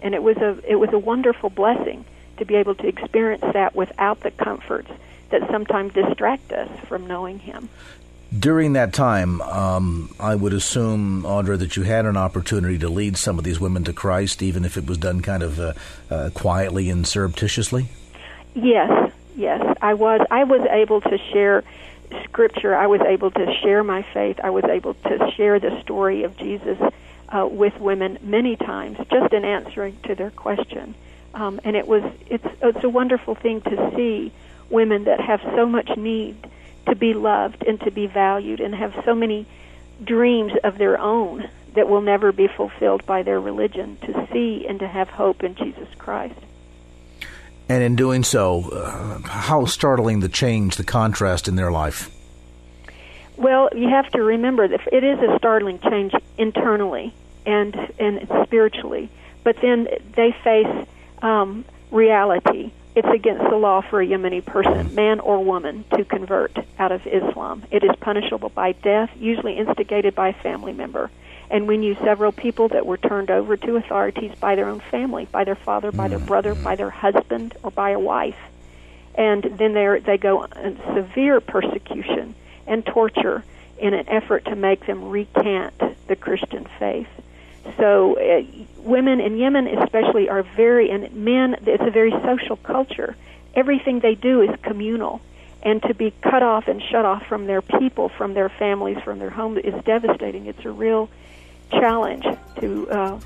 And 0.00 0.14
it 0.14 0.22
was 0.22 0.38
a 0.38 0.58
it 0.68 0.76
was 0.76 0.92
a 0.92 0.98
wonderful 0.98 1.50
blessing 1.50 2.04
to 2.38 2.44
be 2.44 2.56
able 2.56 2.74
to 2.76 2.86
experience 2.86 3.44
that 3.52 3.74
without 3.74 4.20
the 4.20 4.30
comforts 4.30 4.90
that 5.30 5.50
sometimes 5.50 5.92
distract 5.92 6.52
us 6.52 6.70
from 6.86 7.06
knowing 7.06 7.38
him. 7.38 7.68
During 8.38 8.72
that 8.72 8.92
time, 8.92 9.40
um, 9.42 10.14
I 10.18 10.34
would 10.34 10.52
assume, 10.52 11.22
Audra, 11.22 11.58
that 11.58 11.76
you 11.76 11.84
had 11.84 12.06
an 12.06 12.16
opportunity 12.16 12.78
to 12.78 12.88
lead 12.88 13.16
some 13.16 13.38
of 13.38 13.44
these 13.44 13.60
women 13.60 13.84
to 13.84 13.92
Christ, 13.92 14.42
even 14.42 14.64
if 14.64 14.76
it 14.76 14.86
was 14.86 14.98
done 14.98 15.20
kind 15.20 15.42
of 15.42 15.60
uh, 15.60 15.72
uh, 16.10 16.30
quietly 16.34 16.90
and 16.90 17.06
surreptitiously. 17.06 17.88
Yes, 18.54 19.12
yes, 19.36 19.76
I 19.80 19.94
was. 19.94 20.26
I 20.30 20.44
was 20.44 20.66
able 20.70 21.00
to 21.02 21.18
share 21.32 21.62
scripture. 22.24 22.74
I 22.74 22.86
was 22.86 23.00
able 23.02 23.30
to 23.30 23.54
share 23.62 23.84
my 23.84 24.02
faith. 24.02 24.40
I 24.42 24.50
was 24.50 24.64
able 24.64 24.94
to 24.94 25.30
share 25.36 25.60
the 25.60 25.80
story 25.82 26.24
of 26.24 26.36
Jesus 26.36 26.78
uh, 27.28 27.46
with 27.50 27.78
women 27.80 28.18
many 28.22 28.56
times, 28.56 28.98
just 29.10 29.32
in 29.32 29.44
answering 29.44 29.98
to 30.04 30.14
their 30.14 30.30
question. 30.30 30.94
Um, 31.34 31.60
and 31.64 31.76
it 31.76 31.86
was 31.86 32.02
it's 32.28 32.46
it's 32.62 32.82
a 32.82 32.88
wonderful 32.88 33.34
thing 33.34 33.60
to 33.62 33.92
see 33.94 34.32
women 34.70 35.04
that 35.04 35.20
have 35.20 35.40
so 35.54 35.66
much 35.66 35.96
need 35.96 36.36
to 36.86 36.94
be 36.94 37.14
loved 37.14 37.64
and 37.66 37.80
to 37.80 37.90
be 37.90 38.06
valued 38.06 38.60
and 38.60 38.74
have 38.74 38.94
so 39.04 39.14
many 39.14 39.46
dreams 40.02 40.52
of 40.64 40.78
their 40.78 40.98
own 40.98 41.48
that 41.74 41.88
will 41.88 42.00
never 42.00 42.32
be 42.32 42.48
fulfilled 42.48 43.04
by 43.06 43.22
their 43.22 43.40
religion 43.40 43.96
to 43.98 44.28
see 44.32 44.66
and 44.66 44.80
to 44.80 44.88
have 44.88 45.08
hope 45.08 45.44
in 45.44 45.54
Jesus 45.54 45.88
Christ. 45.98 46.38
And 47.68 47.82
in 47.82 47.96
doing 47.96 48.22
so, 48.22 48.70
uh, 48.70 49.18
how 49.28 49.64
startling 49.66 50.20
the 50.20 50.28
change, 50.28 50.76
the 50.76 50.84
contrast 50.84 51.48
in 51.48 51.56
their 51.56 51.72
life? 51.72 52.10
Well, 53.36 53.68
you 53.74 53.88
have 53.88 54.08
to 54.12 54.22
remember 54.22 54.66
that 54.68 54.80
it 54.92 55.04
is 55.04 55.18
a 55.18 55.36
startling 55.36 55.78
change 55.80 56.14
internally 56.38 57.12
and 57.44 57.74
and 57.98 58.26
spiritually, 58.44 59.10
but 59.44 59.56
then 59.60 59.88
they 60.14 60.34
face 60.42 60.86
um, 61.22 61.64
reality 61.90 62.70
it's 62.96 63.08
against 63.08 63.44
the 63.50 63.56
law 63.56 63.82
for 63.82 64.00
a 64.00 64.06
Yemeni 64.06 64.42
person, 64.42 64.94
man 64.94 65.20
or 65.20 65.44
woman, 65.44 65.84
to 65.94 66.04
convert 66.04 66.56
out 66.78 66.92
of 66.92 67.06
Islam. 67.06 67.62
It 67.70 67.84
is 67.84 67.90
punishable 68.00 68.48
by 68.48 68.72
death, 68.72 69.10
usually 69.18 69.58
instigated 69.58 70.14
by 70.14 70.28
a 70.30 70.32
family 70.32 70.72
member. 70.72 71.10
And 71.50 71.68
we 71.68 71.76
knew 71.76 71.94
several 71.96 72.32
people 72.32 72.68
that 72.68 72.86
were 72.86 72.96
turned 72.96 73.30
over 73.30 73.54
to 73.58 73.76
authorities 73.76 74.32
by 74.40 74.54
their 74.54 74.68
own 74.68 74.80
family, 74.80 75.28
by 75.30 75.44
their 75.44 75.54
father, 75.54 75.92
by 75.92 76.08
their 76.08 76.18
mm. 76.18 76.26
brother, 76.26 76.54
by 76.54 76.74
their 76.74 76.88
husband, 76.88 77.54
or 77.62 77.70
by 77.70 77.90
a 77.90 78.00
wife. 78.00 78.38
And 79.14 79.42
then 79.42 79.74
they 79.74 80.00
they 80.00 80.16
go 80.16 80.44
in 80.44 80.78
severe 80.94 81.40
persecution 81.40 82.34
and 82.66 82.84
torture 82.84 83.44
in 83.78 83.92
an 83.92 84.08
effort 84.08 84.46
to 84.46 84.56
make 84.56 84.86
them 84.86 85.10
recant 85.10 85.74
the 86.08 86.16
Christian 86.16 86.66
faith. 86.78 87.08
So 87.78 88.18
uh, 88.18 88.42
women 88.78 89.20
in 89.20 89.36
Yemen, 89.36 89.66
especially, 89.66 90.28
are 90.28 90.42
very 90.42 90.90
and 90.90 91.12
men. 91.14 91.56
It's 91.66 91.82
a 91.82 91.90
very 91.90 92.10
social 92.10 92.56
culture. 92.56 93.16
Everything 93.54 94.00
they 94.00 94.14
do 94.14 94.42
is 94.42 94.50
communal, 94.62 95.20
and 95.62 95.82
to 95.82 95.94
be 95.94 96.12
cut 96.22 96.42
off 96.42 96.68
and 96.68 96.82
shut 96.82 97.04
off 97.04 97.26
from 97.26 97.46
their 97.46 97.62
people, 97.62 98.08
from 98.08 98.34
their 98.34 98.48
families, 98.48 98.98
from 99.02 99.18
their 99.18 99.30
home 99.30 99.58
is 99.58 99.74
devastating. 99.84 100.46
It's 100.46 100.64
a 100.64 100.70
real 100.70 101.08
challenge 101.70 102.24
to 102.60 102.90
uh, 102.90 103.20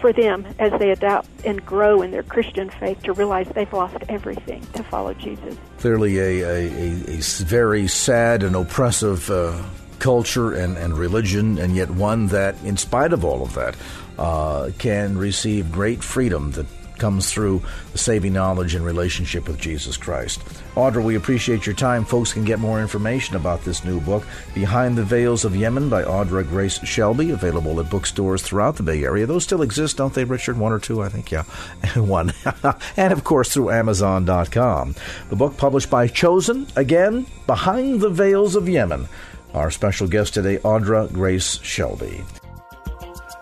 for 0.00 0.12
them 0.12 0.46
as 0.58 0.72
they 0.78 0.90
adapt 0.90 1.28
and 1.44 1.64
grow 1.64 2.02
in 2.02 2.10
their 2.10 2.22
Christian 2.22 2.70
faith 2.70 3.02
to 3.02 3.12
realize 3.12 3.48
they've 3.48 3.72
lost 3.72 3.96
everything 4.08 4.64
to 4.74 4.82
follow 4.84 5.12
Jesus. 5.14 5.56
Clearly, 5.78 6.18
a, 6.18 6.42
a, 6.42 7.18
a, 7.18 7.20
very 7.44 7.88
sad 7.88 8.42
and 8.42 8.54
oppressive. 8.54 9.30
Uh 9.30 9.60
culture 9.98 10.52
and, 10.52 10.76
and 10.76 10.96
religion, 10.96 11.58
and 11.58 11.74
yet 11.76 11.90
one 11.90 12.28
that, 12.28 12.54
in 12.64 12.76
spite 12.76 13.12
of 13.12 13.24
all 13.24 13.42
of 13.42 13.54
that, 13.54 13.76
uh, 14.18 14.70
can 14.78 15.16
receive 15.16 15.70
great 15.70 16.02
freedom 16.02 16.52
that 16.52 16.66
comes 16.98 17.32
through 17.32 17.62
the 17.92 17.98
saving 17.98 18.32
knowledge 18.32 18.74
and 18.74 18.84
relationship 18.84 19.48
with 19.48 19.58
Jesus 19.58 19.96
Christ. 19.96 20.40
Audra, 20.74 21.02
we 21.02 21.14
appreciate 21.14 21.64
your 21.64 21.74
time. 21.74 22.04
Folks 22.04 22.32
can 22.32 22.44
get 22.44 22.58
more 22.58 22.80
information 22.80 23.36
about 23.36 23.64
this 23.64 23.84
new 23.84 24.00
book, 24.00 24.26
Behind 24.54 24.96
the 24.96 25.04
Veils 25.04 25.44
of 25.44 25.56
Yemen 25.56 25.88
by 25.88 26.02
Audra 26.02 26.46
Grace 26.46 26.78
Shelby, 26.84 27.30
available 27.30 27.80
at 27.80 27.90
bookstores 27.90 28.42
throughout 28.42 28.76
the 28.76 28.82
Bay 28.82 29.04
Area. 29.04 29.26
Those 29.26 29.44
still 29.44 29.62
exist, 29.62 29.96
don't 29.96 30.12
they, 30.12 30.24
Richard? 30.24 30.58
One 30.58 30.72
or 30.72 30.78
two, 30.78 31.02
I 31.02 31.08
think, 31.08 31.30
yeah. 31.30 31.44
One. 31.96 32.32
and, 32.96 33.12
of 33.12 33.24
course, 33.24 33.52
through 33.52 33.70
Amazon.com. 33.70 34.94
The 35.30 35.36
book 35.36 35.56
published 35.56 35.90
by 35.90 36.08
Chosen, 36.08 36.66
again, 36.76 37.26
Behind 37.46 38.00
the 38.00 38.10
Veils 38.10 38.56
of 38.56 38.68
Yemen 38.68 39.08
our 39.54 39.70
special 39.70 40.06
guest 40.06 40.34
today, 40.34 40.58
Audra 40.58 41.12
Grace 41.12 41.60
Shelby. 41.62 42.24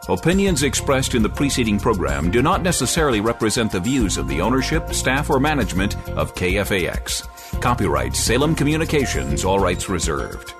Opinions 0.09 0.62
expressed 0.62 1.14
in 1.14 1.22
the 1.22 1.28
preceding 1.28 1.80
program 1.80 2.30
do 2.30 2.40
not 2.40 2.62
necessarily 2.62 3.20
represent 3.20 3.72
the 3.72 3.80
views 3.80 4.16
of 4.16 4.28
the 4.28 4.40
ownership, 4.40 4.92
staff, 4.92 5.30
or 5.30 5.40
management 5.40 5.96
of 6.11 6.34
KFAX. 6.34 7.61
Copyright 7.61 8.14
Salem 8.14 8.54
Communications, 8.54 9.44
all 9.44 9.59
rights 9.59 9.88
reserved. 9.88 10.54